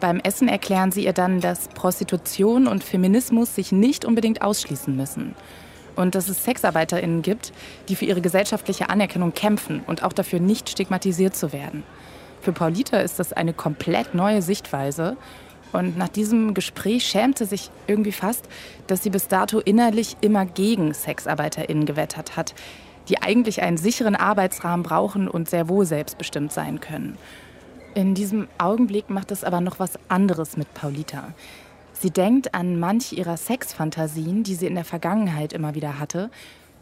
Beim 0.00 0.18
Essen 0.20 0.48
erklären 0.48 0.92
sie 0.92 1.04
ihr 1.04 1.12
dann, 1.12 1.40
dass 1.40 1.68
Prostitution 1.68 2.66
und 2.66 2.82
Feminismus 2.82 3.54
sich 3.54 3.70
nicht 3.70 4.06
unbedingt 4.06 4.40
ausschließen 4.40 4.96
müssen. 4.96 5.34
Und 5.94 6.14
dass 6.14 6.30
es 6.30 6.42
SexarbeiterInnen 6.44 7.20
gibt, 7.20 7.52
die 7.88 7.96
für 7.96 8.06
ihre 8.06 8.22
gesellschaftliche 8.22 8.88
Anerkennung 8.88 9.34
kämpfen 9.34 9.82
und 9.86 10.02
auch 10.02 10.14
dafür 10.14 10.40
nicht 10.40 10.70
stigmatisiert 10.70 11.36
zu 11.36 11.52
werden. 11.52 11.82
Für 12.40 12.52
Paulita 12.52 13.00
ist 13.00 13.18
das 13.18 13.34
eine 13.34 13.52
komplett 13.52 14.14
neue 14.14 14.40
Sichtweise 14.40 15.18
und 15.72 15.98
nach 15.98 16.08
diesem 16.08 16.54
Gespräch 16.54 17.04
schämte 17.04 17.44
sich 17.44 17.70
irgendwie 17.86 18.12
fast, 18.12 18.48
dass 18.86 19.02
sie 19.02 19.10
bis 19.10 19.28
dato 19.28 19.60
innerlich 19.60 20.16
immer 20.22 20.46
gegen 20.46 20.94
SexarbeiterInnen 20.94 21.84
gewettert 21.84 22.36
hat, 22.36 22.54
die 23.08 23.20
eigentlich 23.20 23.62
einen 23.62 23.76
sicheren 23.76 24.16
Arbeitsrahmen 24.16 24.82
brauchen 24.82 25.28
und 25.28 25.50
sehr 25.50 25.68
wohl 25.68 25.84
selbstbestimmt 25.84 26.52
sein 26.52 26.80
können. 26.80 27.18
In 27.94 28.14
diesem 28.14 28.46
Augenblick 28.56 29.10
macht 29.10 29.32
es 29.32 29.42
aber 29.42 29.60
noch 29.60 29.80
was 29.80 29.98
anderes 30.08 30.56
mit 30.56 30.72
Paulita. 30.74 31.34
Sie 31.92 32.10
denkt 32.10 32.54
an 32.54 32.78
manche 32.78 33.16
ihrer 33.16 33.36
Sexfantasien, 33.36 34.44
die 34.44 34.54
sie 34.54 34.66
in 34.66 34.76
der 34.76 34.84
Vergangenheit 34.84 35.52
immer 35.52 35.74
wieder 35.74 35.98
hatte. 35.98 36.30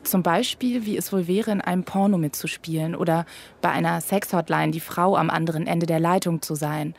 Zum 0.03 0.23
Beispiel, 0.23 0.85
wie 0.85 0.99
es 0.99 1.11
wohl 1.11 1.27
wäre, 1.27 1.51
in 1.51 1.63
einem 1.63 1.85
Porno 1.85 2.19
mitzuspielen 2.19 2.95
oder 2.95 3.25
bei 3.63 3.71
einer 3.71 4.03
Sexhotline 4.03 4.71
die 4.71 4.81
Frau 4.81 5.17
am 5.17 5.31
anderen 5.31 5.67
Ende 5.67 5.87
der 5.87 5.99
Leitung 5.99 6.43
zu 6.43 6.55
sein. 6.55 6.95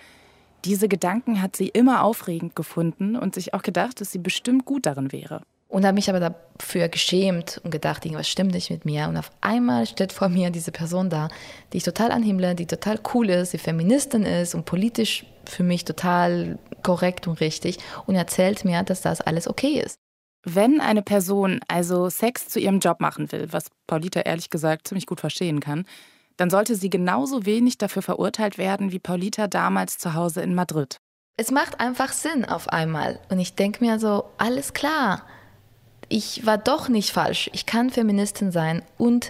Diese 0.65 0.89
Gedanken 0.89 1.41
hat 1.41 1.55
sie 1.55 1.69
immer 1.69 2.03
aufregend 2.03 2.55
gefunden 2.55 3.15
und 3.15 3.35
sich 3.35 3.53
auch 3.53 3.61
gedacht, 3.61 4.01
dass 4.01 4.11
sie 4.11 4.17
bestimmt 4.17 4.65
gut 4.65 4.87
darin 4.87 5.11
wäre. 5.11 5.43
Und 5.69 5.85
habe 5.85 5.93
mich 5.93 6.09
aber 6.09 6.19
dafür 6.19 6.89
geschämt 6.89 7.61
und 7.63 7.69
gedacht, 7.69 8.03
irgendwas 8.03 8.27
stimmt 8.27 8.53
nicht 8.53 8.71
mit 8.71 8.85
mir. 8.85 9.07
Und 9.07 9.17
auf 9.17 9.31
einmal 9.39 9.85
steht 9.85 10.11
vor 10.11 10.27
mir 10.27 10.49
diese 10.49 10.71
Person 10.71 11.11
da, 11.11 11.29
die 11.71 11.77
ich 11.77 11.83
total 11.83 12.11
anhimmle, 12.11 12.55
die 12.55 12.65
total 12.65 12.99
cool 13.13 13.29
ist, 13.29 13.53
die 13.53 13.59
Feministin 13.59 14.23
ist 14.23 14.55
und 14.55 14.65
politisch 14.65 15.25
für 15.45 15.63
mich 15.63 15.85
total 15.85 16.57
korrekt 16.83 17.27
und 17.27 17.39
richtig 17.39 17.77
und 18.07 18.15
erzählt 18.15 18.65
mir, 18.65 18.81
dass 18.83 19.01
das 19.01 19.21
alles 19.21 19.47
okay 19.47 19.79
ist. 19.79 19.99
Wenn 20.43 20.81
eine 20.81 21.01
Person 21.01 21.59
also 21.67 22.09
Sex 22.09 22.47
zu 22.47 22.59
ihrem 22.59 22.79
Job 22.79 22.99
machen 22.99 23.31
will, 23.31 23.47
was 23.51 23.69
Paulita 23.87 24.21
ehrlich 24.21 24.49
gesagt 24.49 24.87
ziemlich 24.87 25.05
gut 25.05 25.19
verstehen 25.19 25.59
kann, 25.59 25.85
dann 26.37 26.49
sollte 26.49 26.75
sie 26.75 26.89
genauso 26.89 27.45
wenig 27.45 27.77
dafür 27.77 28.01
verurteilt 28.01 28.57
werden 28.57 28.91
wie 28.91 28.99
Paulita 28.99 29.47
damals 29.47 29.97
zu 29.97 30.13
Hause 30.13 30.41
in 30.41 30.55
Madrid. 30.55 30.97
Es 31.35 31.51
macht 31.51 31.79
einfach 31.79 32.13
Sinn 32.13 32.45
auf 32.45 32.69
einmal. 32.69 33.19
Und 33.29 33.39
ich 33.39 33.55
denke 33.55 33.83
mir 33.83 33.99
so, 33.99 34.25
alles 34.37 34.73
klar, 34.73 35.23
ich 36.09 36.45
war 36.45 36.57
doch 36.57 36.89
nicht 36.89 37.11
falsch. 37.11 37.49
Ich 37.53 37.65
kann 37.65 37.91
Feministin 37.91 38.51
sein 38.51 38.81
und 38.97 39.29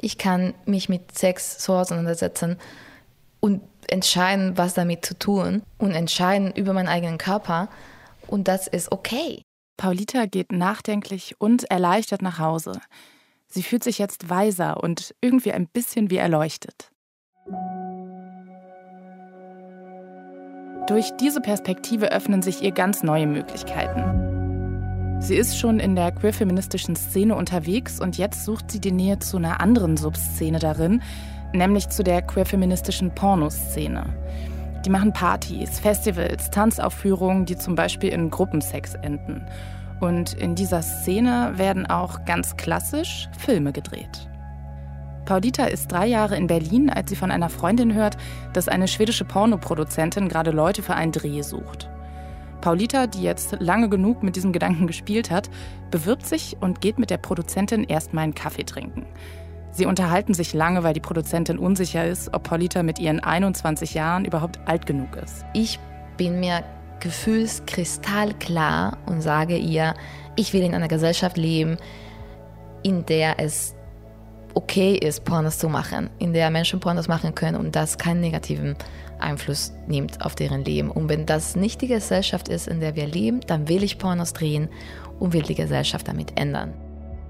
ich 0.00 0.18
kann 0.18 0.54
mich 0.66 0.88
mit 0.88 1.16
Sex 1.18 1.62
so 1.62 1.74
auseinandersetzen 1.74 2.58
und 3.40 3.62
entscheiden, 3.88 4.56
was 4.56 4.74
damit 4.74 5.04
zu 5.04 5.18
tun 5.18 5.62
und 5.78 5.92
entscheiden 5.92 6.52
über 6.54 6.72
meinen 6.74 6.88
eigenen 6.88 7.18
Körper. 7.18 7.68
Und 8.26 8.46
das 8.46 8.66
ist 8.66 8.92
okay. 8.92 9.42
Paulita 9.78 10.26
geht 10.26 10.52
nachdenklich 10.52 11.36
und 11.38 11.70
erleichtert 11.70 12.20
nach 12.20 12.38
Hause. 12.38 12.72
Sie 13.46 13.62
fühlt 13.62 13.82
sich 13.82 13.98
jetzt 13.98 14.28
weiser 14.28 14.82
und 14.82 15.14
irgendwie 15.22 15.52
ein 15.52 15.66
bisschen 15.66 16.10
wie 16.10 16.18
erleuchtet. 16.18 16.90
Durch 20.86 21.10
diese 21.20 21.40
Perspektive 21.40 22.12
öffnen 22.12 22.42
sich 22.42 22.62
ihr 22.62 22.72
ganz 22.72 23.02
neue 23.02 23.26
Möglichkeiten. 23.26 24.27
Sie 25.20 25.36
ist 25.36 25.58
schon 25.58 25.80
in 25.80 25.96
der 25.96 26.12
queer-feministischen 26.12 26.94
Szene 26.94 27.34
unterwegs 27.34 28.00
und 28.00 28.16
jetzt 28.16 28.44
sucht 28.44 28.70
sie 28.70 28.80
die 28.80 28.92
Nähe 28.92 29.18
zu 29.18 29.36
einer 29.36 29.60
anderen 29.60 29.96
Subszene 29.96 30.58
darin, 30.58 31.02
nämlich 31.52 31.88
zu 31.88 32.02
der 32.02 32.22
queer-feministischen 32.22 33.14
Pornoszene. 33.14 34.04
Die 34.86 34.90
machen 34.90 35.12
Partys, 35.12 35.80
Festivals, 35.80 36.50
Tanzaufführungen, 36.50 37.44
die 37.44 37.58
zum 37.58 37.74
Beispiel 37.74 38.10
in 38.10 38.30
Gruppensex 38.30 38.94
enden. 38.94 39.44
Und 40.00 40.34
in 40.34 40.54
dieser 40.54 40.82
Szene 40.82 41.52
werden 41.56 41.84
auch 41.86 42.24
ganz 42.24 42.56
klassisch 42.56 43.28
Filme 43.36 43.72
gedreht. 43.72 44.30
Paulita 45.24 45.64
ist 45.64 45.92
drei 45.92 46.06
Jahre 46.06 46.36
in 46.36 46.46
Berlin, 46.46 46.88
als 46.88 47.10
sie 47.10 47.16
von 47.16 47.30
einer 47.30 47.50
Freundin 47.50 47.92
hört, 47.92 48.16
dass 48.54 48.68
eine 48.68 48.88
schwedische 48.88 49.24
Pornoproduzentin 49.24 50.28
gerade 50.28 50.52
Leute 50.52 50.82
für 50.82 50.94
einen 50.94 51.12
Dreh 51.12 51.42
sucht. 51.42 51.90
Paulita, 52.60 53.06
die 53.06 53.22
jetzt 53.22 53.56
lange 53.60 53.88
genug 53.88 54.22
mit 54.22 54.36
diesem 54.36 54.52
Gedanken 54.52 54.86
gespielt 54.86 55.30
hat, 55.30 55.48
bewirbt 55.90 56.26
sich 56.26 56.56
und 56.60 56.80
geht 56.80 56.98
mit 56.98 57.10
der 57.10 57.18
Produzentin 57.18 57.84
erstmal 57.84 58.24
einen 58.24 58.34
Kaffee 58.34 58.64
trinken. 58.64 59.06
Sie 59.70 59.86
unterhalten 59.86 60.34
sich 60.34 60.54
lange, 60.54 60.82
weil 60.82 60.94
die 60.94 61.00
Produzentin 61.00 61.58
unsicher 61.58 62.04
ist, 62.04 62.34
ob 62.34 62.42
Polita 62.42 62.82
mit 62.82 62.98
ihren 62.98 63.20
21 63.20 63.94
Jahren 63.94 64.24
überhaupt 64.24 64.58
alt 64.66 64.86
genug 64.86 65.16
ist. 65.16 65.44
Ich 65.54 65.78
bin 66.16 66.40
mir 66.40 66.64
gefühlskristallklar 67.00 68.98
und 69.06 69.22
sage 69.22 69.56
ihr, 69.56 69.94
ich 70.36 70.52
will 70.52 70.62
in 70.62 70.74
einer 70.74 70.88
Gesellschaft 70.88 71.36
leben, 71.36 71.76
in 72.82 73.06
der 73.06 73.38
es 73.38 73.76
okay 74.54 74.96
ist, 74.96 75.24
Pornos 75.24 75.58
zu 75.58 75.68
machen, 75.68 76.10
in 76.18 76.32
der 76.32 76.50
Menschen 76.50 76.80
Pornos 76.80 77.06
machen 77.06 77.34
können 77.34 77.56
und 77.56 77.76
das 77.76 77.98
keinen 77.98 78.20
negativen 78.20 78.76
Einfluss 79.20 79.72
nimmt 79.86 80.24
auf 80.24 80.34
deren 80.34 80.64
Leben. 80.64 80.90
Und 80.90 81.08
wenn 81.08 81.26
das 81.26 81.56
nicht 81.56 81.80
die 81.80 81.86
Gesellschaft 81.88 82.48
ist, 82.48 82.68
in 82.68 82.80
der 82.80 82.96
wir 82.96 83.06
leben, 83.06 83.40
dann 83.46 83.68
will 83.68 83.82
ich 83.82 83.98
Pornos 83.98 84.32
drehen 84.32 84.68
und 85.18 85.32
will 85.32 85.42
die 85.42 85.54
Gesellschaft 85.54 86.08
damit 86.08 86.38
ändern. 86.38 86.74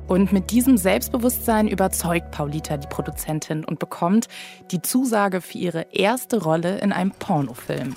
Und 0.07 0.33
mit 0.33 0.51
diesem 0.51 0.79
Selbstbewusstsein 0.79 1.69
überzeugt 1.69 2.31
Paulita 2.31 2.79
die 2.79 2.89
Produzentin 2.89 3.65
und 3.65 3.79
bekommt 3.79 4.27
die 4.71 4.81
Zusage 4.81 5.43
für 5.43 5.59
ihre 5.59 5.87
erste 5.93 6.43
Rolle 6.43 6.79
in 6.79 6.93
einem 6.93 7.11
Pornofilm. 7.11 7.95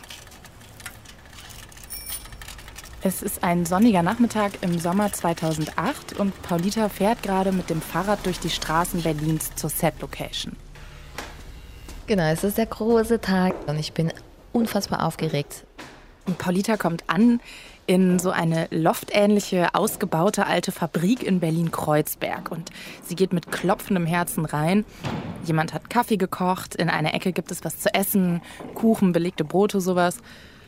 Es 3.03 3.23
ist 3.23 3.43
ein 3.43 3.65
sonniger 3.65 4.03
Nachmittag 4.03 4.51
im 4.61 4.77
Sommer 4.77 5.11
2008 5.11 6.19
und 6.19 6.39
Paulita 6.43 6.87
fährt 6.87 7.23
gerade 7.23 7.51
mit 7.51 7.69
dem 7.71 7.81
Fahrrad 7.81 8.23
durch 8.27 8.39
die 8.39 8.51
Straßen 8.51 9.01
Berlins 9.01 9.55
zur 9.55 9.71
Set-Location. 9.71 10.55
Genau, 12.11 12.23
es 12.23 12.43
ist 12.43 12.57
der 12.57 12.65
große 12.65 13.21
Tag 13.21 13.55
und 13.67 13.79
ich 13.79 13.93
bin 13.93 14.11
unfassbar 14.51 15.05
aufgeregt. 15.07 15.63
Und 16.27 16.37
Paulita 16.37 16.75
kommt 16.75 17.05
an 17.07 17.39
in 17.87 18.19
so 18.19 18.31
eine 18.31 18.67
loftähnliche, 18.69 19.73
ausgebaute 19.75 20.45
alte 20.45 20.73
Fabrik 20.73 21.23
in 21.23 21.39
Berlin-Kreuzberg. 21.39 22.51
Und 22.51 22.69
sie 23.01 23.15
geht 23.15 23.31
mit 23.31 23.49
klopfendem 23.49 24.05
Herzen 24.05 24.43
rein. 24.43 24.83
Jemand 25.45 25.73
hat 25.73 25.89
Kaffee 25.89 26.17
gekocht, 26.17 26.75
in 26.75 26.89
einer 26.89 27.13
Ecke 27.13 27.31
gibt 27.31 27.49
es 27.49 27.63
was 27.63 27.79
zu 27.79 27.93
essen, 27.93 28.41
Kuchen, 28.75 29.13
belegte 29.13 29.45
Brote, 29.45 29.79
sowas. 29.79 30.17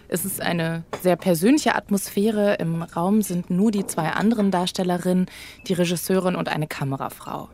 Es 0.08 0.26
ist 0.26 0.42
eine 0.42 0.84
sehr 1.02 1.16
persönliche 1.16 1.76
Atmosphäre. 1.76 2.56
Im 2.56 2.84
Raum 2.84 3.22
sind 3.22 3.50
nur 3.50 3.72
die 3.72 3.86
zwei 3.86 4.10
anderen 4.10 4.52
Darstellerinnen, 4.52 5.28
die 5.68 5.74
Regisseurin 5.74 6.36
und 6.36 6.50
eine 6.50 6.68
Kamerafrau. 6.68 7.50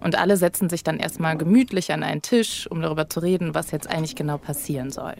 Und 0.00 0.16
alle 0.16 0.36
setzen 0.36 0.68
sich 0.68 0.84
dann 0.84 0.98
erstmal 0.98 1.36
gemütlich 1.36 1.92
an 1.92 2.02
einen 2.02 2.22
Tisch, 2.22 2.70
um 2.70 2.80
darüber 2.80 3.08
zu 3.08 3.20
reden, 3.20 3.54
was 3.54 3.70
jetzt 3.70 3.88
eigentlich 3.88 4.14
genau 4.14 4.38
passieren 4.38 4.90
soll. 4.90 5.14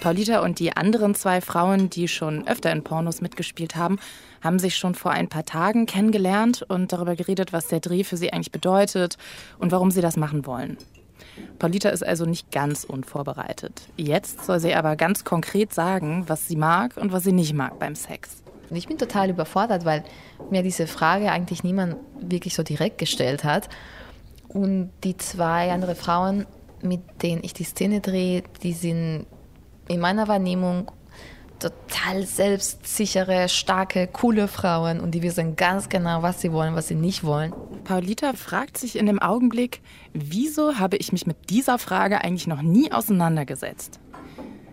Paulita 0.00 0.40
und 0.40 0.60
die 0.60 0.76
anderen 0.76 1.14
zwei 1.14 1.40
Frauen, 1.40 1.90
die 1.90 2.06
schon 2.06 2.46
öfter 2.46 2.70
in 2.70 2.84
Pornos 2.84 3.20
mitgespielt 3.20 3.74
haben, 3.74 3.98
haben 4.40 4.60
sich 4.60 4.76
schon 4.76 4.94
vor 4.94 5.10
ein 5.10 5.28
paar 5.28 5.44
Tagen 5.44 5.86
kennengelernt 5.86 6.64
und 6.68 6.92
darüber 6.92 7.16
geredet, 7.16 7.52
was 7.52 7.66
der 7.66 7.80
Dreh 7.80 8.04
für 8.04 8.16
sie 8.16 8.32
eigentlich 8.32 8.52
bedeutet 8.52 9.18
und 9.58 9.72
warum 9.72 9.90
sie 9.90 10.00
das 10.00 10.16
machen 10.16 10.46
wollen. 10.46 10.78
Paulita 11.58 11.88
ist 11.88 12.06
also 12.06 12.24
nicht 12.24 12.50
ganz 12.50 12.84
unvorbereitet. 12.84 13.88
Jetzt 13.96 14.44
soll 14.44 14.60
sie 14.60 14.74
aber 14.74 14.96
ganz 14.96 15.24
konkret 15.24 15.72
sagen, 15.72 16.24
was 16.26 16.48
sie 16.48 16.56
mag 16.56 16.96
und 16.96 17.12
was 17.12 17.24
sie 17.24 17.32
nicht 17.32 17.54
mag 17.54 17.78
beim 17.78 17.94
Sex. 17.94 18.42
Ich 18.70 18.86
bin 18.86 18.98
total 18.98 19.30
überfordert, 19.30 19.84
weil 19.84 20.04
mir 20.50 20.62
diese 20.62 20.86
Frage 20.86 21.30
eigentlich 21.30 21.64
niemand 21.64 21.96
wirklich 22.20 22.54
so 22.54 22.62
direkt 22.62 22.98
gestellt 22.98 23.44
hat. 23.44 23.68
Und 24.48 24.90
die 25.04 25.16
zwei 25.16 25.72
andere 25.72 25.94
Frauen, 25.94 26.46
mit 26.82 27.00
denen 27.22 27.42
ich 27.42 27.54
die 27.54 27.64
Szene 27.64 28.00
drehe, 28.00 28.42
die 28.62 28.72
sind 28.72 29.26
in 29.88 30.00
meiner 30.00 30.28
Wahrnehmung 30.28 30.90
total 31.58 32.24
selbstsichere, 32.24 33.48
starke, 33.48 34.06
coole 34.06 34.48
Frauen 34.48 35.00
und 35.00 35.12
die 35.12 35.22
wissen 35.22 35.56
ganz 35.56 35.88
genau, 35.88 36.22
was 36.22 36.40
sie 36.40 36.52
wollen, 36.52 36.74
was 36.74 36.88
sie 36.88 36.94
nicht 36.94 37.24
wollen. 37.24 37.52
Paulita 37.84 38.32
fragt 38.32 38.78
sich 38.78 38.96
in 38.96 39.06
dem 39.06 39.18
Augenblick, 39.18 39.80
wieso 40.12 40.78
habe 40.78 40.96
ich 40.96 41.12
mich 41.12 41.26
mit 41.26 41.50
dieser 41.50 41.78
Frage 41.78 42.22
eigentlich 42.22 42.46
noch 42.46 42.62
nie 42.62 42.92
auseinandergesetzt? 42.92 44.00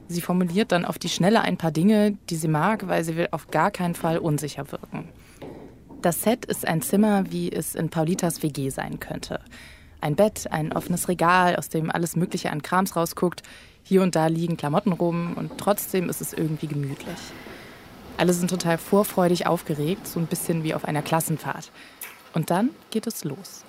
Sie 0.07 0.21
formuliert 0.21 0.71
dann 0.71 0.85
auf 0.85 0.99
die 0.99 1.09
Schnelle 1.09 1.41
ein 1.41 1.57
paar 1.57 1.71
Dinge, 1.71 2.17
die 2.29 2.35
sie 2.35 2.47
mag, 2.47 2.87
weil 2.87 3.03
sie 3.03 3.15
will 3.15 3.29
auf 3.31 3.47
gar 3.47 3.71
keinen 3.71 3.95
Fall 3.95 4.19
unsicher 4.19 4.71
wirken. 4.71 5.09
Das 6.01 6.21
Set 6.21 6.45
ist 6.45 6.67
ein 6.67 6.83
Zimmer, 6.83 7.31
wie 7.31 7.51
es 7.51 7.73
in 7.73 7.89
Paulitas 7.89 8.43
WG 8.43 8.69
sein 8.69 8.99
könnte. 8.99 9.39
Ein 10.01 10.15
Bett, 10.15 10.51
ein 10.51 10.71
offenes 10.71 11.07
Regal, 11.07 11.55
aus 11.55 11.69
dem 11.69 11.89
alles 11.89 12.15
Mögliche 12.15 12.51
an 12.51 12.61
Krams 12.61 12.95
rausguckt, 12.95 13.41
hier 13.87 14.01
und 14.01 14.15
da 14.15 14.27
liegen 14.27 14.57
Klamotten 14.57 14.91
rum 14.91 15.33
und 15.35 15.59
trotzdem 15.59 16.09
ist 16.09 16.19
es 16.19 16.33
irgendwie 16.33 16.65
gemütlich. 16.65 17.19
Alle 18.17 18.33
sind 18.33 18.49
total 18.49 18.79
vorfreudig 18.79 19.45
aufgeregt, 19.45 20.07
so 20.07 20.19
ein 20.19 20.25
bisschen 20.25 20.63
wie 20.63 20.73
auf 20.73 20.85
einer 20.85 21.03
Klassenfahrt. 21.03 21.71
Und 22.33 22.49
dann 22.49 22.71
geht 22.89 23.05
es 23.05 23.23
los. 23.23 23.63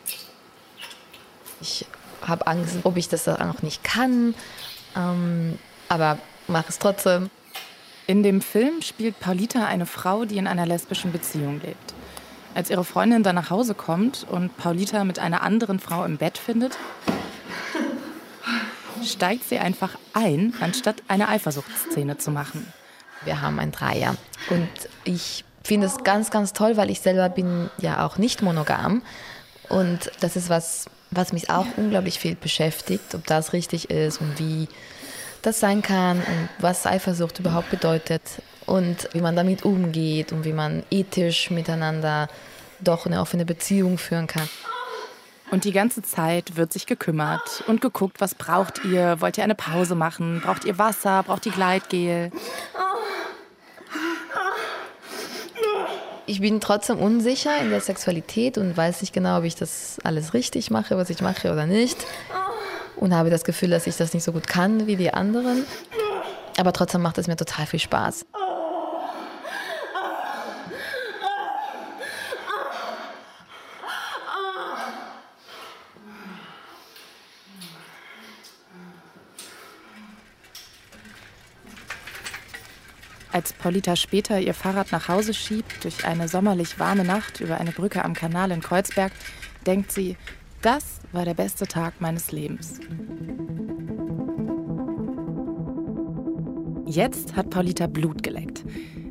Ich 1.61 1.85
habe 2.23 2.47
Angst, 2.47 2.79
ob 2.85 2.97
ich 2.97 3.09
das 3.11 3.29
auch 3.29 3.61
nicht 3.63 3.85
kann, 3.85 4.35
ähm, 4.97 5.59
aber 5.91 6.19
mache 6.49 6.71
es 6.71 6.79
trotzdem. 6.79 7.29
In 8.07 8.23
dem 8.23 8.41
Film 8.41 8.81
spielt 8.81 9.21
Paulita 9.21 9.67
eine 9.67 9.85
Frau, 9.85 10.25
die 10.25 10.39
in 10.39 10.47
einer 10.47 10.65
lesbischen 10.65 11.13
Beziehung 11.13 11.61
lebt. 11.61 11.95
Als 12.55 12.71
ihre 12.71 12.85
Freundin 12.85 13.23
dann 13.23 13.35
nach 13.35 13.51
Hause 13.51 13.75
kommt 13.75 14.27
und 14.31 14.57
Paulita 14.57 15.05
mit 15.05 15.19
einer 15.19 15.43
anderen 15.43 15.79
Frau 15.79 16.05
im 16.05 16.17
Bett 16.17 16.39
findet, 16.39 16.79
steigt 19.07 19.49
sie 19.49 19.59
einfach 19.59 19.97
ein, 20.13 20.55
anstatt 20.61 20.97
eine 21.09 21.29
Eifersuchtsszene 21.29 22.19
zu 22.19 22.31
machen. 22.31 22.73
Wir 23.25 23.41
haben 23.41 23.59
ein 23.59 23.73
Dreier 23.73 24.17
und 24.51 24.69
ich 25.05 25.45
finde 25.65 25.87
es 25.87 26.05
ganz, 26.05 26.31
ganz 26.31 26.53
toll, 26.53 26.77
weil 26.77 26.91
ich 26.91 27.01
selber 27.01 27.29
bin 27.29 27.71
ja 27.79 28.07
auch 28.07 28.19
nicht 28.19 28.43
monogam 28.43 29.03
und 29.69 30.11
das 30.21 30.37
ist 30.37 30.49
was, 30.49 30.87
was 31.11 31.33
mich 31.33 31.51
auch 31.51 31.67
unglaublich 31.77 32.19
viel 32.19 32.37
beschäftigt, 32.37 33.15
ob 33.15 33.27
das 33.27 33.53
richtig 33.53 33.91
ist 33.91 34.21
und 34.21 34.39
wie 34.39 34.69
das 35.43 35.61
sein 35.61 35.83
kann 35.83 36.19
und 36.19 36.49
was 36.59 36.87
Eifersucht 36.87 37.39
überhaupt 37.39 37.71
bedeutet 37.71 38.23
und 38.67 39.09
wie 39.13 39.21
man 39.21 39.37
damit 39.37 39.65
umgeht 39.65 40.33
und 40.33 40.45
wie 40.45 40.53
man 40.53 40.83
ethisch 40.91 41.51
miteinander 41.51 42.29
doch 42.81 43.07
eine 43.07 43.21
offene 43.21 43.45
Beziehung 43.45 43.99
führen 43.99 44.27
kann. 44.27 44.49
Und 45.51 45.65
die 45.65 45.73
ganze 45.73 46.03
Zeit 46.03 46.57
wird 46.57 46.73
sich 46.73 46.87
gekümmert 46.87 47.63
und 47.67 47.81
geguckt, 47.81 48.21
was 48.21 48.35
braucht 48.35 48.85
ihr? 48.85 49.21
Wollt 49.21 49.39
ihr 49.39 49.45
eine 49.45 49.55
Pause 49.55 49.95
machen? 49.95 50.41
Braucht 50.43 50.65
ihr 50.65 50.79
Wasser? 50.79 51.23
Braucht 51.23 51.47
ihr 51.47 51.53
Gleitgel? 51.53 52.33
Ich 56.27 56.41
bin 56.41 56.61
trotzdem 56.61 56.99
unsicher 56.99 57.57
in 57.61 57.71
der 57.71 57.81
Sexualität 57.81 58.59
und 58.59 58.77
weiß 58.77 59.01
nicht 59.01 59.13
genau, 59.13 59.39
ob 59.39 59.45
ich 59.45 59.55
das 59.55 59.99
alles 60.03 60.35
richtig 60.35 60.73
mache, 60.73 60.97
was 60.97 61.09
ich 61.11 61.21
mache 61.21 61.53
oder 61.53 61.67
nicht. 61.67 61.97
Und 62.97 63.15
habe 63.15 63.31
das 63.31 63.45
Gefühl, 63.45 63.71
dass 63.71 63.87
ich 63.87 63.97
das 63.97 64.15
nicht 64.15 64.25
so 64.25 64.33
gut 64.33 64.49
kann 64.49 64.89
wie 64.89 64.97
die 64.97 65.15
anderen. 65.15 65.65
Aber 66.59 66.73
trotzdem 66.73 67.03
macht 67.03 67.19
es 67.19 67.29
mir 67.29 67.37
total 67.37 67.67
viel 67.67 67.79
Spaß. 67.79 68.27
Als 83.37 83.53
Paulita 83.53 83.97
später 83.97 84.41
ihr 84.41 84.55
Fahrrad 84.55 84.93
nach 84.93 85.09
Hause 85.09 85.35
schiebt, 85.35 85.85
durch 85.85 86.07
eine 86.07 86.27
sommerlich 86.27 86.79
warme 86.79 87.05
Nacht 87.05 87.43
über 87.43 87.61
eine 87.61 87.71
Brücke 87.71 88.03
am 88.03 88.15
Kanal 88.15 88.51
in 88.51 88.63
Kreuzberg, 88.63 89.13
denkt 89.67 89.93
sie, 89.93 90.17
das 90.63 91.01
war 91.13 91.27
der 91.27 91.35
beste 91.35 91.67
Tag 91.67 92.01
meines 92.01 92.33
Lebens. 92.33 92.81
Jetzt 96.87 97.37
hat 97.37 97.51
Paulita 97.51 97.89
Blut 97.89 98.23
geleckt. 98.23 98.65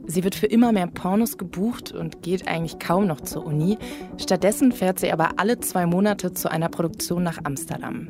Sie 0.08 0.24
wird 0.24 0.34
für 0.34 0.48
immer 0.48 0.72
mehr 0.72 0.88
Pornos 0.88 1.38
gebucht 1.38 1.92
und 1.92 2.24
geht 2.24 2.48
eigentlich 2.48 2.80
kaum 2.80 3.06
noch 3.06 3.22
zur 3.22 3.46
Uni. 3.46 3.78
Stattdessen 4.18 4.72
fährt 4.72 4.98
sie 4.98 5.12
aber 5.12 5.38
alle 5.38 5.60
zwei 5.60 5.86
Monate 5.86 6.34
zu 6.34 6.50
einer 6.50 6.70
Produktion 6.70 7.22
nach 7.22 7.38
Amsterdam. 7.44 8.10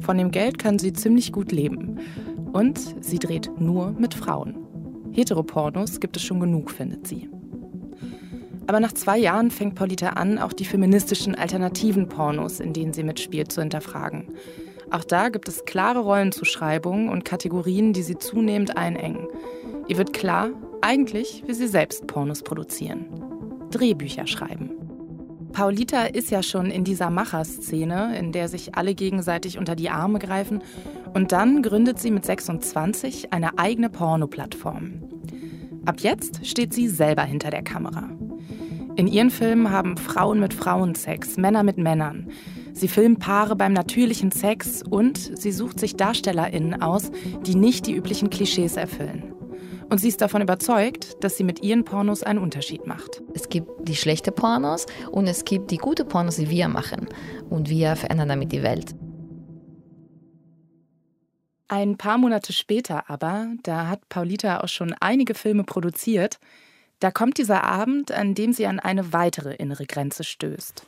Von 0.00 0.18
dem 0.18 0.32
Geld 0.32 0.58
kann 0.58 0.80
sie 0.80 0.92
ziemlich 0.92 1.30
gut 1.30 1.52
leben. 1.52 2.00
Und 2.52 2.96
sie 3.00 3.20
dreht 3.20 3.60
nur 3.60 3.92
mit 3.92 4.12
Frauen. 4.12 4.65
Heteropornos 5.16 5.98
gibt 6.00 6.18
es 6.18 6.22
schon 6.22 6.40
genug, 6.40 6.70
findet 6.70 7.06
sie. 7.06 7.30
Aber 8.66 8.80
nach 8.80 8.92
zwei 8.92 9.16
Jahren 9.16 9.50
fängt 9.50 9.74
Paulita 9.74 10.10
an, 10.10 10.38
auch 10.38 10.52
die 10.52 10.66
feministischen 10.66 11.34
alternativen 11.34 12.06
Pornos, 12.06 12.60
in 12.60 12.74
denen 12.74 12.92
sie 12.92 13.02
mitspielt, 13.02 13.50
zu 13.50 13.62
hinterfragen. 13.62 14.28
Auch 14.90 15.04
da 15.04 15.30
gibt 15.30 15.48
es 15.48 15.64
klare 15.64 16.00
Rollenzuschreibungen 16.00 17.08
und 17.08 17.24
Kategorien, 17.24 17.94
die 17.94 18.02
sie 18.02 18.18
zunehmend 18.18 18.76
einengen. 18.76 19.26
Ihr 19.88 19.96
wird 19.96 20.12
klar, 20.12 20.50
eigentlich 20.82 21.44
will 21.46 21.54
sie 21.54 21.68
selbst 21.68 22.06
Pornos 22.06 22.42
produzieren. 22.42 23.06
Drehbücher 23.70 24.26
schreiben. 24.26 24.75
Paulita 25.56 26.02
ist 26.02 26.30
ja 26.30 26.42
schon 26.42 26.70
in 26.70 26.84
dieser 26.84 27.08
Macherszene, 27.08 28.18
in 28.18 28.30
der 28.30 28.46
sich 28.46 28.74
alle 28.74 28.94
gegenseitig 28.94 29.56
unter 29.56 29.74
die 29.74 29.88
Arme 29.88 30.18
greifen. 30.18 30.60
Und 31.14 31.32
dann 31.32 31.62
gründet 31.62 31.98
sie 31.98 32.10
mit 32.10 32.26
26 32.26 33.32
eine 33.32 33.58
eigene 33.58 33.88
Porno-Plattform. 33.88 35.00
Ab 35.86 36.00
jetzt 36.00 36.46
steht 36.46 36.74
sie 36.74 36.88
selber 36.88 37.22
hinter 37.22 37.48
der 37.48 37.62
Kamera. 37.62 38.10
In 38.96 39.06
ihren 39.06 39.30
Filmen 39.30 39.70
haben 39.70 39.96
Frauen 39.96 40.40
mit 40.40 40.52
Frauen 40.52 40.94
Sex, 40.94 41.38
Männer 41.38 41.62
mit 41.62 41.78
Männern. 41.78 42.28
Sie 42.74 42.86
filmt 42.88 43.20
Paare 43.20 43.56
beim 43.56 43.72
natürlichen 43.72 44.32
Sex 44.32 44.82
und 44.82 45.16
sie 45.38 45.52
sucht 45.52 45.80
sich 45.80 45.96
DarstellerInnen 45.96 46.82
aus, 46.82 47.10
die 47.46 47.54
nicht 47.54 47.86
die 47.86 47.94
üblichen 47.94 48.28
Klischees 48.28 48.76
erfüllen. 48.76 49.35
Und 49.88 49.98
sie 49.98 50.08
ist 50.08 50.20
davon 50.20 50.42
überzeugt, 50.42 51.22
dass 51.22 51.36
sie 51.36 51.44
mit 51.44 51.62
ihren 51.62 51.84
Pornos 51.84 52.22
einen 52.22 52.40
Unterschied 52.40 52.86
macht. 52.86 53.22
Es 53.34 53.48
gibt 53.48 53.68
die 53.88 53.94
schlechten 53.94 54.34
Pornos 54.34 54.86
und 55.12 55.26
es 55.26 55.44
gibt 55.44 55.70
die 55.70 55.76
guten 55.76 56.08
Pornos, 56.08 56.36
die 56.36 56.50
wir 56.50 56.68
machen. 56.68 57.08
Und 57.48 57.68
wir 57.68 57.94
verändern 57.94 58.28
damit 58.28 58.52
die 58.52 58.62
Welt. 58.62 58.94
Ein 61.68 61.96
paar 61.96 62.18
Monate 62.18 62.52
später 62.52 63.08
aber, 63.10 63.48
da 63.62 63.88
hat 63.88 64.08
Paulita 64.08 64.60
auch 64.60 64.68
schon 64.68 64.94
einige 65.00 65.34
Filme 65.34 65.64
produziert, 65.64 66.38
da 67.00 67.10
kommt 67.10 67.38
dieser 67.38 67.64
Abend, 67.64 68.10
an 68.10 68.34
dem 68.34 68.52
sie 68.52 68.66
an 68.66 68.80
eine 68.80 69.12
weitere 69.12 69.54
innere 69.54 69.84
Grenze 69.84 70.24
stößt. 70.24 70.86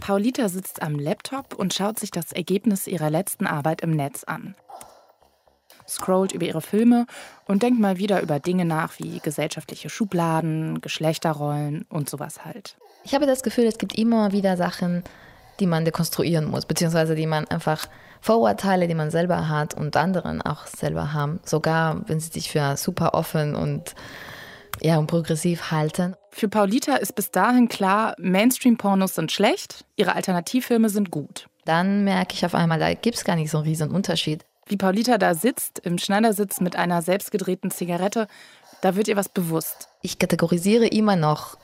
Paulita 0.00 0.48
sitzt 0.48 0.82
am 0.82 0.98
Laptop 0.98 1.54
und 1.54 1.72
schaut 1.72 1.98
sich 1.98 2.10
das 2.10 2.32
Ergebnis 2.32 2.86
ihrer 2.86 3.10
letzten 3.10 3.46
Arbeit 3.46 3.80
im 3.80 3.90
Netz 3.90 4.24
an 4.24 4.54
scrollt 5.88 6.32
über 6.32 6.46
ihre 6.46 6.60
Filme 6.60 7.06
und 7.46 7.62
denkt 7.62 7.80
mal 7.80 7.98
wieder 7.98 8.20
über 8.20 8.38
Dinge 8.38 8.64
nach 8.64 8.98
wie 8.98 9.20
gesellschaftliche 9.20 9.88
Schubladen, 9.88 10.80
Geschlechterrollen 10.80 11.86
und 11.88 12.08
sowas 12.08 12.44
halt. 12.44 12.76
Ich 13.04 13.14
habe 13.14 13.26
das 13.26 13.42
Gefühl, 13.42 13.64
es 13.64 13.78
gibt 13.78 13.96
immer 13.96 14.32
wieder 14.32 14.56
Sachen, 14.56 15.02
die 15.60 15.66
man 15.66 15.84
dekonstruieren 15.84 16.50
muss, 16.50 16.66
beziehungsweise 16.66 17.14
die 17.14 17.26
man 17.26 17.46
einfach 17.48 17.86
Vorurteile, 18.20 18.88
die 18.88 18.94
man 18.94 19.10
selber 19.10 19.48
hat 19.48 19.74
und 19.74 19.96
anderen 19.96 20.42
auch 20.42 20.66
selber 20.66 21.12
haben, 21.12 21.40
sogar 21.44 22.08
wenn 22.08 22.20
sie 22.20 22.30
sich 22.30 22.50
für 22.50 22.76
super 22.76 23.14
offen 23.14 23.54
und 23.54 23.94
ja, 24.80 24.98
und 24.98 25.08
progressiv 25.08 25.70
halten. 25.70 26.14
Für 26.30 26.48
Paulita 26.48 26.96
ist 26.96 27.14
bis 27.14 27.30
dahin 27.30 27.68
klar, 27.68 28.14
Mainstream-Pornos 28.18 29.14
sind 29.14 29.32
schlecht, 29.32 29.84
ihre 29.96 30.14
Alternativfilme 30.14 30.88
sind 30.88 31.10
gut. 31.10 31.48
Dann 31.64 32.04
merke 32.04 32.34
ich 32.34 32.46
auf 32.46 32.54
einmal, 32.54 32.78
da 32.78 32.94
gibt 32.94 33.16
es 33.16 33.24
gar 33.24 33.36
nicht 33.36 33.50
so 33.50 33.58
einen 33.58 33.66
riesen 33.66 33.90
Unterschied. 33.90 34.44
Wie 34.68 34.76
Paulita 34.76 35.16
da 35.18 35.34
sitzt, 35.34 35.78
im 35.80 35.98
Schneidersitz 35.98 36.60
mit 36.60 36.76
einer 36.76 37.02
selbstgedrehten 37.02 37.70
Zigarette, 37.70 38.28
da 38.82 38.96
wird 38.96 39.08
ihr 39.08 39.16
was 39.16 39.28
bewusst. 39.28 39.88
Ich 40.02 40.18
kategorisiere 40.18 40.86
immer 40.86 41.16
noch 41.16 41.56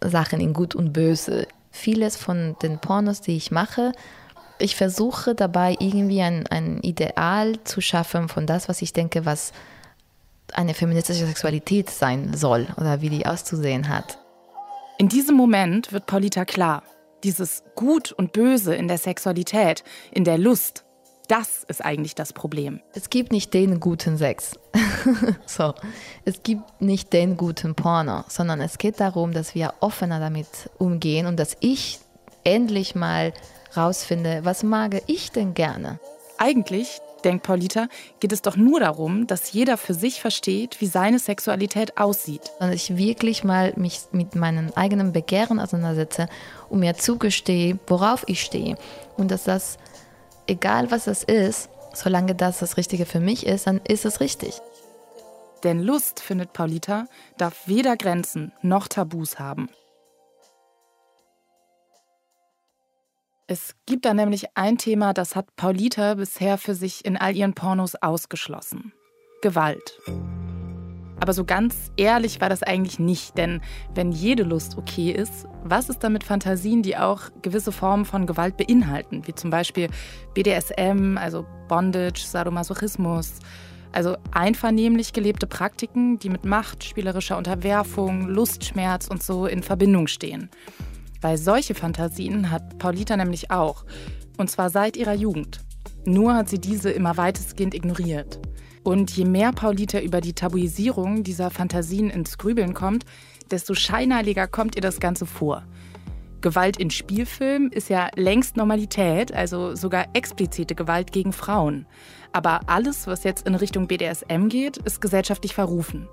Sachen 0.00 0.40
in 0.40 0.54
gut 0.54 0.74
und 0.74 0.92
böse. 0.92 1.46
Vieles 1.70 2.16
von 2.16 2.56
den 2.62 2.78
Pornos, 2.78 3.20
die 3.20 3.36
ich 3.36 3.50
mache, 3.50 3.92
ich 4.58 4.76
versuche 4.76 5.34
dabei 5.34 5.76
irgendwie 5.78 6.20
ein, 6.20 6.46
ein 6.46 6.80
Ideal 6.80 7.62
zu 7.64 7.80
schaffen 7.80 8.28
von 8.28 8.46
das, 8.46 8.68
was 8.68 8.82
ich 8.82 8.92
denke, 8.92 9.24
was 9.24 9.52
eine 10.52 10.74
feministische 10.74 11.26
Sexualität 11.26 11.90
sein 11.90 12.34
soll 12.34 12.66
oder 12.76 13.00
wie 13.00 13.08
die 13.08 13.26
auszusehen 13.26 13.88
hat. 13.88 14.18
In 14.98 15.08
diesem 15.08 15.36
Moment 15.36 15.92
wird 15.92 16.06
Paulita 16.06 16.44
klar, 16.44 16.82
dieses 17.24 17.62
Gut 17.74 18.12
und 18.12 18.32
Böse 18.32 18.74
in 18.74 18.88
der 18.88 18.98
Sexualität, 18.98 19.82
in 20.10 20.24
der 20.24 20.36
Lust, 20.36 20.84
das 21.30 21.62
ist 21.68 21.84
eigentlich 21.84 22.16
das 22.16 22.32
Problem. 22.32 22.80
Es 22.92 23.08
gibt 23.08 23.30
nicht 23.30 23.54
den 23.54 23.78
guten 23.78 24.16
Sex. 24.16 24.58
so. 25.46 25.74
Es 26.24 26.42
gibt 26.42 26.82
nicht 26.82 27.12
den 27.12 27.36
guten 27.36 27.76
Porno, 27.76 28.24
sondern 28.26 28.60
es 28.60 28.78
geht 28.78 28.98
darum, 28.98 29.32
dass 29.32 29.54
wir 29.54 29.74
offener 29.78 30.18
damit 30.18 30.48
umgehen 30.78 31.26
und 31.26 31.38
dass 31.38 31.56
ich 31.60 32.00
endlich 32.42 32.96
mal 32.96 33.32
rausfinde, 33.76 34.40
was 34.42 34.64
mag 34.64 35.02
ich 35.06 35.30
denn 35.30 35.54
gerne. 35.54 36.00
Eigentlich, 36.36 37.00
denkt 37.22 37.46
Paulita, 37.46 37.86
geht 38.18 38.32
es 38.32 38.42
doch 38.42 38.56
nur 38.56 38.80
darum, 38.80 39.28
dass 39.28 39.52
jeder 39.52 39.76
für 39.76 39.94
sich 39.94 40.20
versteht, 40.20 40.80
wie 40.80 40.86
seine 40.86 41.20
Sexualität 41.20 41.96
aussieht. 41.96 42.50
Und 42.58 42.72
ich 42.72 42.96
wirklich 42.96 43.44
mal 43.44 43.72
mich 43.76 44.00
mit 44.10 44.34
meinen 44.34 44.76
eigenen 44.76 45.12
Begehren 45.12 45.60
auseinandersetze 45.60 46.28
und 46.70 46.80
mir 46.80 46.96
zugestehe, 46.96 47.78
worauf 47.86 48.24
ich 48.26 48.42
stehe. 48.42 48.76
Und 49.16 49.30
dass 49.30 49.44
das 49.44 49.78
egal 50.50 50.90
was 50.90 51.06
es 51.06 51.22
ist, 51.22 51.70
solange 51.94 52.34
das 52.34 52.58
das 52.58 52.76
Richtige 52.76 53.06
für 53.06 53.20
mich 53.20 53.46
ist, 53.46 53.66
dann 53.66 53.80
ist 53.88 54.04
es 54.04 54.20
richtig. 54.20 54.60
Denn 55.62 55.80
Lust, 55.80 56.20
findet 56.20 56.52
Paulita, 56.52 57.06
darf 57.38 57.66
weder 57.66 57.96
Grenzen 57.96 58.52
noch 58.62 58.88
Tabus 58.88 59.38
haben. 59.38 59.68
Es 63.46 63.74
gibt 63.84 64.04
da 64.04 64.14
nämlich 64.14 64.56
ein 64.56 64.78
Thema, 64.78 65.12
das 65.12 65.34
hat 65.34 65.56
Paulita 65.56 66.14
bisher 66.14 66.56
für 66.56 66.74
sich 66.74 67.04
in 67.04 67.16
all 67.16 67.36
ihren 67.36 67.54
Pornos 67.54 67.96
ausgeschlossen. 67.96 68.92
Gewalt. 69.42 69.98
Aber 71.20 71.34
so 71.34 71.44
ganz 71.44 71.92
ehrlich 71.96 72.40
war 72.40 72.48
das 72.48 72.62
eigentlich 72.62 72.98
nicht, 72.98 73.36
denn 73.36 73.60
wenn 73.94 74.10
jede 74.10 74.42
Lust 74.42 74.78
okay 74.78 75.10
ist, 75.10 75.46
was 75.62 75.90
ist 75.90 76.02
dann 76.02 76.14
mit 76.14 76.24
Fantasien, 76.24 76.82
die 76.82 76.96
auch 76.96 77.24
gewisse 77.42 77.72
Formen 77.72 78.06
von 78.06 78.26
Gewalt 78.26 78.56
beinhalten, 78.56 79.26
wie 79.26 79.34
zum 79.34 79.50
Beispiel 79.50 79.88
BDSM, 80.34 81.18
also 81.18 81.44
Bondage, 81.68 82.22
Sadomasochismus, 82.26 83.40
also 83.92 84.16
einvernehmlich 84.32 85.12
gelebte 85.12 85.46
Praktiken, 85.46 86.18
die 86.18 86.30
mit 86.30 86.44
Macht, 86.44 86.84
spielerischer 86.84 87.36
Unterwerfung, 87.36 88.28
Lustschmerz 88.28 89.08
und 89.08 89.22
so 89.22 89.46
in 89.46 89.62
Verbindung 89.62 90.06
stehen. 90.06 90.48
Weil 91.20 91.36
solche 91.36 91.74
Fantasien 91.74 92.50
hat 92.50 92.78
Paulita 92.78 93.16
nämlich 93.16 93.50
auch, 93.50 93.84
und 94.38 94.50
zwar 94.50 94.70
seit 94.70 94.96
ihrer 94.96 95.14
Jugend. 95.14 95.60
Nur 96.06 96.34
hat 96.34 96.48
sie 96.48 96.58
diese 96.58 96.90
immer 96.90 97.18
weitestgehend 97.18 97.74
ignoriert. 97.74 98.40
Und 98.82 99.10
je 99.10 99.24
mehr 99.24 99.52
Paulita 99.52 100.00
über 100.00 100.20
die 100.20 100.32
Tabuisierung 100.32 101.22
dieser 101.22 101.50
Fantasien 101.50 102.08
ins 102.10 102.38
Grübeln 102.38 102.72
kommt, 102.72 103.04
desto 103.50 103.74
scheinheiliger 103.74 104.46
kommt 104.46 104.76
ihr 104.76 104.82
das 104.82 105.00
Ganze 105.00 105.26
vor. 105.26 105.64
Gewalt 106.40 106.78
in 106.78 106.90
Spielfilmen 106.90 107.70
ist 107.70 107.90
ja 107.90 108.08
längst 108.16 108.56
Normalität, 108.56 109.32
also 109.34 109.74
sogar 109.74 110.06
explizite 110.14 110.74
Gewalt 110.74 111.12
gegen 111.12 111.34
Frauen. 111.34 111.86
Aber 112.32 112.60
alles, 112.66 113.06
was 113.06 113.24
jetzt 113.24 113.46
in 113.46 113.54
Richtung 113.54 113.86
BDSM 113.86 114.48
geht, 114.48 114.78
ist 114.78 115.02
gesellschaftlich 115.02 115.54
verrufen. 115.54 116.08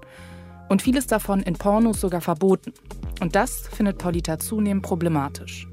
Und 0.67 0.82
vieles 0.82 1.08
davon 1.08 1.41
in 1.41 1.53
Pornos 1.53 2.01
sogar 2.01 2.19
verboten. 2.19 2.73
Und 3.21 3.36
das 3.36 3.69
findet 3.69 3.99
Paulita 3.99 4.38
zunehmend 4.38 4.84
problematisch. 4.84 5.69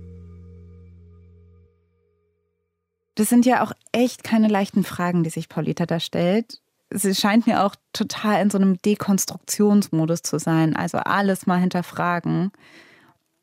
Das 3.17 3.29
sind 3.29 3.47
ja 3.47 3.65
auch 3.65 3.73
echt 3.91 4.23
keine 4.23 4.47
leichten 4.47 4.85
Fragen, 4.85 5.25
die 5.25 5.31
sich 5.31 5.49
Paulita 5.49 5.87
da 5.87 5.99
stellt 5.99 6.61
sie 6.95 7.15
scheint 7.15 7.47
mir 7.47 7.65
auch 7.65 7.75
total 7.93 8.41
in 8.41 8.51
so 8.51 8.59
einem 8.59 8.81
Dekonstruktionsmodus 8.81 10.23
zu 10.23 10.39
sein. 10.39 10.77
Also 10.77 10.99
alles 10.99 11.47
mal 11.47 11.59
hinterfragen. 11.59 12.53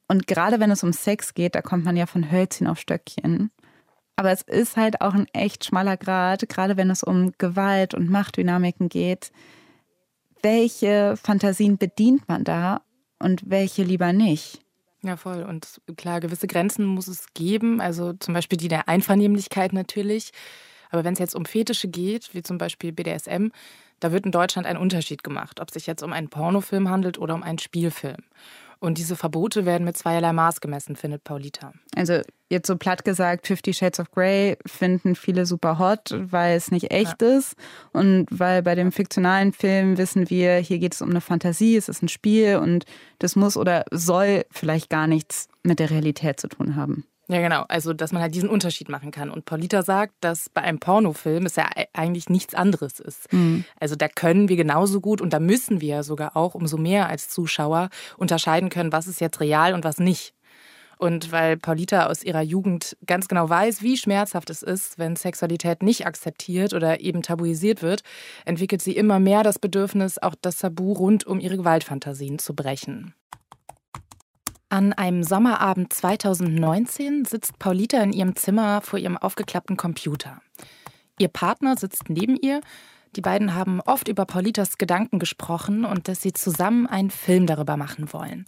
Und 0.07 0.27
gerade 0.27 0.59
wenn 0.59 0.71
es 0.71 0.83
um 0.83 0.93
Sex 0.93 1.33
geht, 1.33 1.55
da 1.55 1.61
kommt 1.61 1.85
man 1.85 1.97
ja 1.97 2.05
von 2.05 2.31
Hölzchen 2.31 2.67
auf 2.67 2.79
Stöckchen. 2.79 3.51
Aber 4.15 4.31
es 4.31 4.41
ist 4.41 4.77
halt 4.77 5.01
auch 5.01 5.13
ein 5.13 5.27
echt 5.33 5.65
schmaler 5.65 5.97
Grad, 5.97 6.47
gerade 6.49 6.77
wenn 6.77 6.89
es 6.89 7.03
um 7.03 7.31
Gewalt 7.37 7.93
und 7.93 8.09
Machtdynamiken 8.09 8.89
geht. 8.89 9.31
Welche 10.41 11.15
Fantasien 11.17 11.77
bedient 11.77 12.27
man 12.27 12.43
da 12.43 12.81
und 13.19 13.49
welche 13.49 13.83
lieber 13.83 14.13
nicht? 14.13 14.61
Ja, 15.03 15.17
voll. 15.17 15.43
Und 15.43 15.81
klar, 15.97 16.19
gewisse 16.19 16.47
Grenzen 16.47 16.85
muss 16.85 17.07
es 17.07 17.33
geben. 17.33 17.81
Also 17.81 18.13
zum 18.13 18.33
Beispiel 18.33 18.57
die 18.57 18.67
der 18.67 18.87
Einvernehmlichkeit 18.87 19.73
natürlich. 19.73 20.31
Aber 20.91 21.03
wenn 21.03 21.13
es 21.13 21.19
jetzt 21.19 21.35
um 21.35 21.45
Fetische 21.45 21.87
geht, 21.87 22.33
wie 22.33 22.43
zum 22.43 22.57
Beispiel 22.57 22.91
BDSM, 22.91 23.47
da 23.99 24.11
wird 24.11 24.25
in 24.25 24.31
Deutschland 24.31 24.67
ein 24.67 24.77
Unterschied 24.77 25.23
gemacht, 25.23 25.59
ob 25.59 25.69
es 25.69 25.75
sich 25.75 25.87
jetzt 25.87 26.03
um 26.03 26.13
einen 26.13 26.29
Pornofilm 26.29 26.89
handelt 26.89 27.17
oder 27.17 27.33
um 27.33 27.43
einen 27.43 27.59
Spielfilm. 27.59 28.23
Und 28.79 28.97
diese 28.97 29.15
Verbote 29.15 29.67
werden 29.67 29.85
mit 29.85 29.95
zweierlei 29.95 30.33
Maß 30.33 30.59
gemessen, 30.59 30.95
findet 30.95 31.23
Paulita. 31.23 31.71
Also 31.95 32.21
jetzt 32.49 32.65
so 32.65 32.75
platt 32.77 33.05
gesagt, 33.05 33.45
Fifty 33.45 33.75
Shades 33.75 33.99
of 33.99 34.09
Grey 34.09 34.57
finden 34.65 35.13
viele 35.13 35.45
super 35.45 35.77
hot, 35.77 36.15
weil 36.19 36.57
es 36.57 36.71
nicht 36.71 36.89
echt 36.89 37.21
ja. 37.21 37.37
ist. 37.37 37.53
Und 37.93 38.25
weil 38.31 38.63
bei 38.63 38.73
dem 38.73 38.91
fiktionalen 38.91 39.53
Film 39.53 39.99
wissen 39.99 40.31
wir, 40.31 40.55
hier 40.55 40.79
geht 40.79 40.95
es 40.95 41.03
um 41.03 41.11
eine 41.11 41.21
Fantasie, 41.21 41.75
es 41.77 41.89
ist 41.89 42.01
ein 42.01 42.07
Spiel 42.07 42.55
und 42.55 42.85
das 43.19 43.35
muss 43.35 43.55
oder 43.55 43.85
soll 43.91 44.45
vielleicht 44.49 44.89
gar 44.89 45.05
nichts 45.05 45.47
mit 45.61 45.77
der 45.77 45.91
Realität 45.91 46.39
zu 46.39 46.47
tun 46.47 46.75
haben. 46.75 47.05
Ja, 47.31 47.39
genau. 47.39 47.63
Also, 47.69 47.93
dass 47.93 48.11
man 48.11 48.21
halt 48.21 48.35
diesen 48.35 48.49
Unterschied 48.49 48.89
machen 48.89 49.11
kann. 49.11 49.29
Und 49.29 49.45
Paulita 49.45 49.83
sagt, 49.83 50.15
dass 50.19 50.49
bei 50.49 50.61
einem 50.63 50.79
Pornofilm 50.79 51.45
es 51.45 51.55
ja 51.55 51.69
eigentlich 51.93 52.29
nichts 52.29 52.53
anderes 52.53 52.99
ist. 52.99 53.31
Mhm. 53.31 53.63
Also, 53.79 53.95
da 53.95 54.09
können 54.09 54.49
wir 54.49 54.57
genauso 54.57 54.99
gut 54.99 55.21
und 55.21 55.31
da 55.31 55.39
müssen 55.39 55.79
wir 55.79 56.03
sogar 56.03 56.35
auch 56.35 56.55
umso 56.55 56.75
mehr 56.75 57.07
als 57.07 57.29
Zuschauer 57.29 57.89
unterscheiden 58.17 58.69
können, 58.69 58.91
was 58.91 59.07
ist 59.07 59.21
jetzt 59.21 59.39
real 59.39 59.73
und 59.73 59.85
was 59.85 59.97
nicht. 59.97 60.33
Und 60.97 61.31
weil 61.31 61.55
Paulita 61.55 62.07
aus 62.07 62.21
ihrer 62.21 62.41
Jugend 62.41 62.97
ganz 63.07 63.29
genau 63.29 63.49
weiß, 63.49 63.81
wie 63.81 63.95
schmerzhaft 63.95 64.49
es 64.49 64.61
ist, 64.61 64.99
wenn 64.99 65.15
Sexualität 65.15 65.81
nicht 65.81 66.05
akzeptiert 66.05 66.73
oder 66.73 66.99
eben 66.99 67.21
tabuisiert 67.23 67.81
wird, 67.81 68.03
entwickelt 68.45 68.81
sie 68.81 68.95
immer 68.95 69.19
mehr 69.19 69.41
das 69.41 69.57
Bedürfnis, 69.57 70.17
auch 70.19 70.35
das 70.39 70.57
Tabu 70.57 70.91
rund 70.91 71.25
um 71.25 71.39
ihre 71.39 71.57
Gewaltfantasien 71.57 72.39
zu 72.39 72.53
brechen. 72.53 73.15
An 74.71 74.93
einem 74.93 75.21
Sommerabend 75.21 75.91
2019 75.91 77.25
sitzt 77.25 77.59
Paulita 77.59 78.01
in 78.01 78.13
ihrem 78.13 78.37
Zimmer 78.37 78.79
vor 78.79 78.99
ihrem 78.99 79.17
aufgeklappten 79.17 79.75
Computer. 79.75 80.41
Ihr 81.19 81.27
Partner 81.27 81.75
sitzt 81.75 82.03
neben 82.07 82.37
ihr. 82.37 82.61
Die 83.17 83.19
beiden 83.19 83.53
haben 83.53 83.81
oft 83.81 84.07
über 84.07 84.23
Paulitas 84.23 84.77
Gedanken 84.77 85.19
gesprochen 85.19 85.83
und 85.83 86.07
dass 86.07 86.21
sie 86.21 86.31
zusammen 86.31 86.87
einen 86.87 87.11
Film 87.11 87.47
darüber 87.47 87.75
machen 87.75 88.13
wollen. 88.13 88.45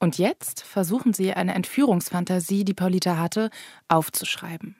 Und 0.00 0.18
jetzt 0.18 0.60
versuchen 0.60 1.12
sie, 1.12 1.32
eine 1.32 1.54
Entführungsfantasie, 1.54 2.64
die 2.64 2.74
Paulita 2.74 3.16
hatte, 3.16 3.50
aufzuschreiben. 3.86 4.74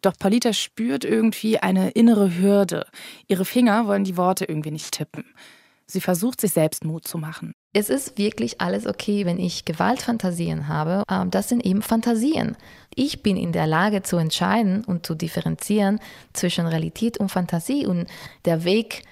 Doch 0.00 0.14
Paulita 0.18 0.54
spürt 0.54 1.04
irgendwie 1.04 1.58
eine 1.58 1.90
innere 1.90 2.38
Hürde. 2.38 2.86
Ihre 3.26 3.44
Finger 3.44 3.86
wollen 3.86 4.04
die 4.04 4.16
Worte 4.16 4.46
irgendwie 4.46 4.70
nicht 4.70 4.90
tippen. 4.90 5.26
Sie 5.90 6.00
versucht, 6.00 6.40
sich 6.40 6.52
selbst 6.52 6.84
Mut 6.84 7.08
zu 7.08 7.16
machen. 7.16 7.52
Es 7.72 7.88
ist 7.88 8.18
wirklich 8.18 8.60
alles 8.60 8.86
okay, 8.86 9.24
wenn 9.24 9.38
ich 9.38 9.64
Gewaltfantasien 9.64 10.68
habe. 10.68 11.02
Ähm, 11.10 11.30
das 11.30 11.48
sind 11.48 11.64
eben 11.64 11.80
Fantasien. 11.80 12.56
Ich 12.94 13.22
bin 13.22 13.36
in 13.36 13.52
der 13.52 13.66
Lage 13.66 14.02
zu 14.02 14.16
entscheiden 14.16 14.84
und 14.84 15.06
zu 15.06 15.14
differenzieren 15.14 15.98
zwischen 16.32 16.66
Realität 16.66 17.18
und 17.18 17.30
Fantasie. 17.30 17.86
Und 17.86 18.06
der 18.44 18.64
Weg 18.64 19.04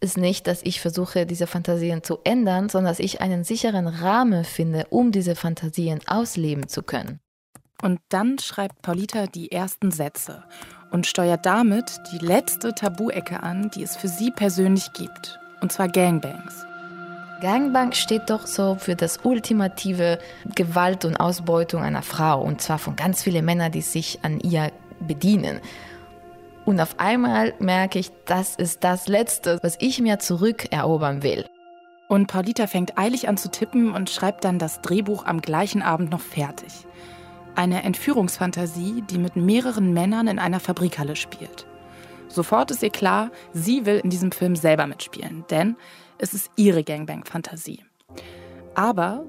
ist 0.00 0.16
nicht, 0.16 0.46
dass 0.46 0.62
ich 0.62 0.80
versuche, 0.80 1.26
diese 1.26 1.46
Fantasien 1.46 2.02
zu 2.02 2.18
ändern, 2.24 2.68
sondern 2.68 2.92
dass 2.92 3.00
ich 3.00 3.20
einen 3.20 3.44
sicheren 3.44 3.86
Rahmen 3.86 4.44
finde, 4.44 4.86
um 4.90 5.12
diese 5.12 5.34
Fantasien 5.34 6.00
ausleben 6.06 6.68
zu 6.68 6.82
können. 6.82 7.20
Und 7.82 8.00
dann 8.08 8.38
schreibt 8.38 8.82
Paulita 8.82 9.26
die 9.26 9.52
ersten 9.52 9.90
Sätze 9.90 10.44
und 10.90 11.06
steuert 11.06 11.44
damit 11.44 12.00
die 12.12 12.24
letzte 12.24 12.74
Tabuecke 12.74 13.42
an, 13.42 13.70
die 13.74 13.82
es 13.82 13.96
für 13.96 14.08
sie 14.08 14.30
persönlich 14.30 14.92
gibt. 14.92 15.38
Und 15.64 15.72
zwar 15.72 15.88
Gangbangs. 15.88 16.66
Gangbang 17.40 17.92
steht 17.92 18.28
doch 18.28 18.46
so 18.46 18.74
für 18.74 18.96
das 18.96 19.20
ultimative 19.22 20.18
Gewalt 20.54 21.06
und 21.06 21.16
Ausbeutung 21.16 21.80
einer 21.80 22.02
Frau. 22.02 22.42
Und 22.42 22.60
zwar 22.60 22.78
von 22.78 22.96
ganz 22.96 23.22
vielen 23.22 23.46
Männern, 23.46 23.72
die 23.72 23.80
sich 23.80 24.18
an 24.20 24.40
ihr 24.40 24.70
bedienen. 25.00 25.60
Und 26.66 26.80
auf 26.80 27.00
einmal 27.00 27.54
merke 27.60 27.98
ich, 27.98 28.10
das 28.26 28.56
ist 28.56 28.84
das 28.84 29.08
Letzte, 29.08 29.58
was 29.62 29.78
ich 29.80 30.02
mir 30.02 30.18
zurückerobern 30.18 31.22
will. 31.22 31.46
Und 32.08 32.26
Paulita 32.26 32.66
fängt 32.66 32.98
eilig 32.98 33.26
an 33.26 33.38
zu 33.38 33.50
tippen 33.50 33.90
und 33.90 34.10
schreibt 34.10 34.44
dann 34.44 34.58
das 34.58 34.82
Drehbuch 34.82 35.24
am 35.24 35.40
gleichen 35.40 35.80
Abend 35.80 36.10
noch 36.10 36.20
fertig. 36.20 36.74
Eine 37.54 37.84
Entführungsfantasie, 37.84 39.02
die 39.08 39.16
mit 39.16 39.34
mehreren 39.34 39.94
Männern 39.94 40.26
in 40.26 40.38
einer 40.38 40.60
Fabrikhalle 40.60 41.16
spielt. 41.16 41.64
Sofort 42.34 42.72
ist 42.72 42.82
ihr 42.82 42.90
klar, 42.90 43.30
sie 43.52 43.86
will 43.86 44.00
in 44.02 44.10
diesem 44.10 44.32
Film 44.32 44.56
selber 44.56 44.88
mitspielen, 44.88 45.44
denn 45.50 45.76
es 46.18 46.34
ist 46.34 46.50
ihre 46.56 46.82
Gangbang-Fantasie. 46.82 47.84
Aber 48.74 49.24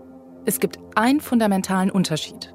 es 0.46 0.60
gibt 0.60 0.80
einen 0.96 1.22
fundamentalen 1.22 1.91
Unterschied. 1.91 2.52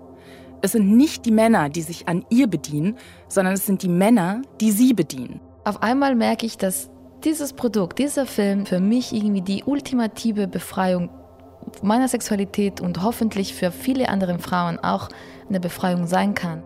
Es 0.60 0.72
sind 0.72 0.96
nicht 0.96 1.24
die 1.24 1.30
Männer, 1.30 1.68
die 1.68 1.82
sich 1.82 2.08
an 2.08 2.26
ihr 2.30 2.48
bedienen, 2.48 2.98
sondern 3.28 3.54
es 3.54 3.64
sind 3.64 3.84
die 3.84 3.88
Männer, 3.88 4.42
die 4.60 4.72
sie 4.72 4.92
bedienen. 4.92 5.40
Auf 5.62 5.84
einmal 5.84 6.16
merke 6.16 6.46
ich, 6.46 6.58
dass 6.58 6.90
dieses 7.22 7.52
Produkt, 7.52 8.00
dieser 8.00 8.26
Film 8.26 8.66
für 8.66 8.80
mich 8.80 9.12
irgendwie 9.12 9.42
die 9.42 9.62
ultimative 9.62 10.48
Befreiung 10.48 11.10
meiner 11.80 12.08
Sexualität 12.08 12.80
und 12.80 13.04
hoffentlich 13.04 13.54
für 13.54 13.70
viele 13.70 14.08
andere 14.08 14.40
Frauen 14.40 14.80
auch 14.80 15.10
eine 15.48 15.60
Befreiung 15.60 16.08
sein 16.08 16.34
kann. 16.34 16.64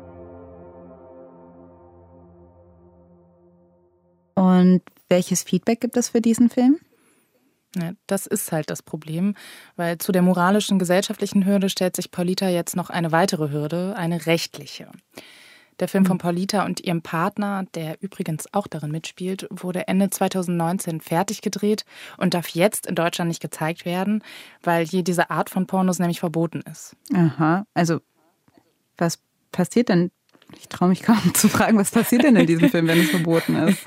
Und 4.35 4.83
welches 5.09 5.43
Feedback 5.43 5.81
gibt 5.81 5.97
es 5.97 6.09
für 6.09 6.21
diesen 6.21 6.51
Film? 6.51 6.79
Ja, 7.77 7.93
das 8.07 8.27
ist 8.27 8.53
halt 8.53 8.71
das 8.71 8.83
Problem, 8.83 9.35
weil 9.77 9.99
zu 9.99 10.13
der 10.13 10.23
moralischen, 10.23 10.79
gesellschaftlichen 10.79 11.45
Hürde 11.45 11.69
stellt 11.69 11.97
sich 11.97 12.11
Paulita 12.11 12.49
jetzt 12.49 12.77
noch 12.77 12.91
eine 12.91 13.11
weitere 13.11 13.51
Hürde, 13.51 13.95
eine 13.97 14.27
rechtliche. 14.27 14.91
Der 15.81 15.89
Film 15.89 16.07
von 16.07 16.19
Paulita 16.19 16.65
und 16.65 16.81
ihrem 16.81 17.03
Partner, 17.03 17.65
der 17.75 18.01
übrigens 18.01 18.47
auch 18.53 18.69
darin 18.69 18.93
mitspielt, 18.93 19.49
wurde 19.51 19.89
Ende 19.89 20.09
2019 20.09 21.01
fertig 21.01 21.41
gedreht 21.41 21.85
und 22.17 22.35
darf 22.35 22.49
jetzt 22.51 22.87
in 22.87 22.95
Deutschland 22.95 23.29
nicht 23.29 23.43
gezeigt 23.43 23.85
werden, 23.85 24.23
weil 24.63 24.87
hier 24.87 25.03
diese 25.03 25.31
Art 25.31 25.51
von 25.51 25.67
Pornos 25.67 25.99
nämlich 25.99 26.21
verboten 26.21 26.63
ist. 26.71 26.95
Aha, 27.13 27.67
also 27.75 28.01
was 28.97 29.19
passiert 29.51 29.89
denn? 29.89 30.13
Ich 30.61 30.69
traue 30.69 30.91
mich 30.91 31.03
kaum 31.03 31.19
zu 31.35 31.49
fragen, 31.49 31.77
was 31.77 31.91
passiert 31.91 32.23
denn 32.23 32.37
in 32.37 32.47
diesem 32.47 32.71
Film, 32.71 32.87
wenn 32.87 33.01
es 33.01 33.11
verboten 33.11 33.57
ist? 33.57 33.85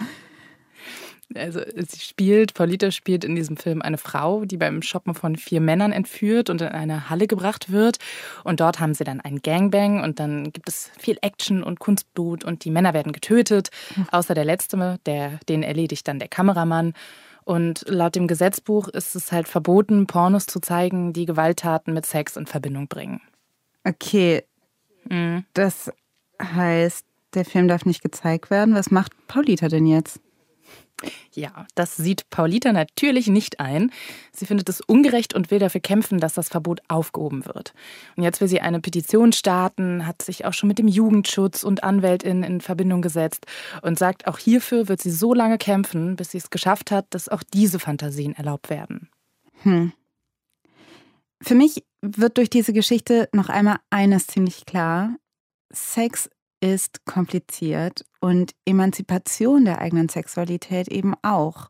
Also 1.35 1.59
sie 1.75 1.99
spielt, 1.99 2.53
Paulita 2.53 2.89
spielt 2.91 3.25
in 3.25 3.35
diesem 3.35 3.57
Film 3.57 3.81
eine 3.81 3.97
Frau, 3.97 4.45
die 4.45 4.55
beim 4.55 4.81
Shoppen 4.81 5.13
von 5.13 5.35
vier 5.35 5.59
Männern 5.59 5.91
entführt 5.91 6.49
und 6.49 6.61
in 6.61 6.69
eine 6.69 7.09
Halle 7.09 7.27
gebracht 7.27 7.71
wird. 7.71 7.97
Und 8.45 8.61
dort 8.61 8.79
haben 8.79 8.93
sie 8.93 9.03
dann 9.03 9.19
einen 9.19 9.41
Gangbang 9.41 10.01
und 10.03 10.19
dann 10.19 10.51
gibt 10.53 10.69
es 10.69 10.89
viel 10.97 11.17
Action 11.21 11.63
und 11.63 11.79
Kunstblut 11.79 12.45
und 12.45 12.63
die 12.63 12.71
Männer 12.71 12.93
werden 12.93 13.11
getötet, 13.11 13.69
außer 14.11 14.35
der 14.35 14.45
letzte, 14.45 14.99
der, 15.05 15.39
den 15.49 15.63
erledigt 15.63 16.07
dann 16.07 16.19
der 16.19 16.29
Kameramann. 16.29 16.93
Und 17.43 17.85
laut 17.87 18.15
dem 18.15 18.27
Gesetzbuch 18.27 18.87
ist 18.89 19.15
es 19.15 19.31
halt 19.31 19.47
verboten, 19.47 20.07
Pornos 20.07 20.47
zu 20.47 20.59
zeigen, 20.59 21.13
die 21.13 21.25
Gewalttaten 21.25 21.93
mit 21.93 22.05
Sex 22.05 22.35
in 22.35 22.45
Verbindung 22.45 22.87
bringen. 22.87 23.21
Okay, 23.85 24.43
mhm. 25.09 25.45
das 25.53 25.91
heißt, 26.41 27.05
der 27.33 27.45
Film 27.45 27.67
darf 27.67 27.85
nicht 27.85 28.01
gezeigt 28.01 28.49
werden. 28.49 28.75
Was 28.75 28.91
macht 28.91 29.13
Paulita 29.27 29.69
denn 29.69 29.85
jetzt? 29.85 30.19
Ja, 31.33 31.67
das 31.75 31.95
sieht 31.95 32.29
Paulita 32.29 32.73
natürlich 32.73 33.27
nicht 33.27 33.59
ein. 33.59 33.91
Sie 34.31 34.45
findet 34.45 34.67
es 34.69 34.81
ungerecht 34.81 35.35
und 35.35 35.51
will 35.51 35.59
dafür 35.59 35.81
kämpfen, 35.81 36.19
dass 36.19 36.33
das 36.33 36.49
Verbot 36.49 36.81
aufgehoben 36.87 37.45
wird. 37.45 37.73
Und 38.15 38.23
jetzt 38.23 38.41
will 38.41 38.47
sie 38.47 38.61
eine 38.61 38.79
Petition 38.79 39.31
starten, 39.31 40.07
hat 40.07 40.21
sich 40.21 40.45
auch 40.45 40.53
schon 40.53 40.67
mit 40.67 40.79
dem 40.79 40.87
Jugendschutz 40.87 41.63
und 41.63 41.83
Anwältin 41.83 42.43
in 42.43 42.61
Verbindung 42.61 43.01
gesetzt 43.01 43.45
und 43.83 43.99
sagt, 43.99 44.27
auch 44.27 44.39
hierfür 44.39 44.87
wird 44.87 45.01
sie 45.01 45.11
so 45.11 45.33
lange 45.33 45.57
kämpfen, 45.57 46.15
bis 46.15 46.31
sie 46.31 46.39
es 46.39 46.49
geschafft 46.49 46.89
hat, 46.89 47.05
dass 47.11 47.29
auch 47.29 47.43
diese 47.43 47.79
Fantasien 47.79 48.33
erlaubt 48.33 48.69
werden. 48.69 49.09
Hm. 49.61 49.93
Für 51.41 51.55
mich 51.55 51.83
wird 52.01 52.37
durch 52.37 52.49
diese 52.49 52.73
Geschichte 52.73 53.29
noch 53.31 53.49
einmal 53.49 53.77
eines 53.91 54.25
ziemlich 54.27 54.65
klar. 54.65 55.15
Sex 55.71 56.29
ist 56.59 57.05
kompliziert 57.05 58.05
und 58.19 58.53
Emanzipation 58.65 59.65
der 59.65 59.79
eigenen 59.79 60.09
Sexualität 60.09 60.87
eben 60.87 61.13
auch. 61.21 61.69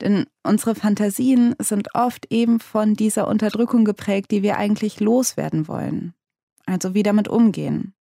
Denn 0.00 0.26
unsere 0.42 0.74
Fantasien 0.74 1.54
sind 1.58 1.94
oft 1.94 2.26
eben 2.30 2.60
von 2.60 2.94
dieser 2.94 3.28
Unterdrückung 3.28 3.84
geprägt, 3.84 4.30
die 4.30 4.42
wir 4.42 4.58
eigentlich 4.58 5.00
loswerden 5.00 5.68
wollen. 5.68 6.14
Also 6.66 6.94
wie 6.94 7.02
damit 7.02 7.28
umgehen. 7.28 7.94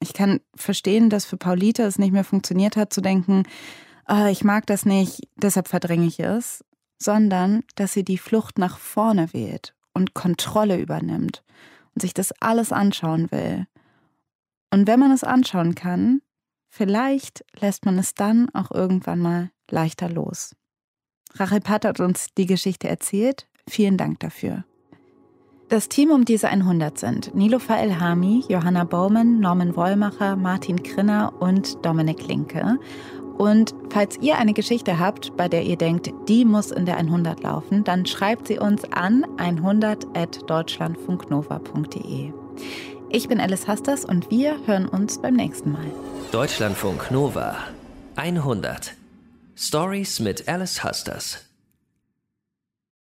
Ich 0.00 0.12
kann 0.12 0.40
verstehen, 0.54 1.10
dass 1.10 1.24
für 1.24 1.36
Paulita 1.36 1.84
es 1.84 1.98
nicht 1.98 2.12
mehr 2.12 2.24
funktioniert 2.24 2.76
hat, 2.76 2.92
zu 2.92 3.00
denken, 3.00 3.44
oh, 4.08 4.26
ich 4.26 4.44
mag 4.44 4.66
das 4.66 4.84
nicht, 4.84 5.28
deshalb 5.36 5.68
verdränge 5.68 6.06
ich 6.06 6.20
es, 6.20 6.64
sondern 6.98 7.62
dass 7.74 7.92
sie 7.92 8.04
die 8.04 8.18
Flucht 8.18 8.58
nach 8.58 8.78
vorne 8.78 9.32
wählt 9.32 9.74
und 9.92 10.14
Kontrolle 10.14 10.78
übernimmt 10.78 11.42
und 11.94 12.02
sich 12.02 12.14
das 12.14 12.32
alles 12.40 12.72
anschauen 12.72 13.30
will 13.30 13.66
und 14.74 14.86
wenn 14.88 14.98
man 14.98 15.12
es 15.12 15.22
anschauen 15.22 15.76
kann, 15.76 16.20
vielleicht 16.68 17.44
lässt 17.60 17.86
man 17.86 17.96
es 17.96 18.14
dann 18.14 18.48
auch 18.52 18.72
irgendwann 18.72 19.20
mal 19.20 19.52
leichter 19.70 20.10
los. 20.10 20.56
Rachel 21.34 21.60
Patt 21.60 21.84
hat 21.84 22.00
uns 22.00 22.26
die 22.36 22.46
Geschichte 22.46 22.88
erzählt. 22.88 23.46
Vielen 23.68 23.96
Dank 23.96 24.18
dafür. 24.18 24.64
Das 25.68 25.88
Team 25.88 26.10
um 26.10 26.24
diese 26.24 26.48
100 26.48 26.98
sind 26.98 27.36
Nilofa 27.36 27.76
Elhami, 27.76 28.42
Johanna 28.48 28.82
Baumann, 28.82 29.38
Norman 29.38 29.76
Wollmacher, 29.76 30.34
Martin 30.34 30.82
Krinner 30.82 31.32
und 31.38 31.86
Dominik 31.86 32.26
Linke. 32.26 32.80
Und 33.38 33.76
falls 33.90 34.18
ihr 34.20 34.38
eine 34.38 34.54
Geschichte 34.54 34.98
habt, 34.98 35.36
bei 35.36 35.48
der 35.48 35.62
ihr 35.62 35.76
denkt, 35.76 36.10
die 36.28 36.44
muss 36.44 36.72
in 36.72 36.84
der 36.84 36.96
100 36.96 37.44
laufen, 37.44 37.84
dann 37.84 38.06
schreibt 38.06 38.48
sie 38.48 38.58
uns 38.58 38.82
an 38.92 39.24
100.deutschlandfunknova.de. 39.36 42.32
Ich 43.10 43.28
bin 43.28 43.40
Alice 43.40 43.68
Hasters 43.68 44.04
und 44.04 44.30
wir 44.30 44.56
hören 44.66 44.88
uns 44.88 45.20
beim 45.20 45.34
nächsten 45.34 45.72
Mal. 45.72 45.86
Deutschlandfunk 46.32 47.10
Nova 47.10 47.56
100 48.16 48.94
Stories 49.56 50.20
mit 50.20 50.48
Alice 50.48 50.82
Hasters. 50.82 51.44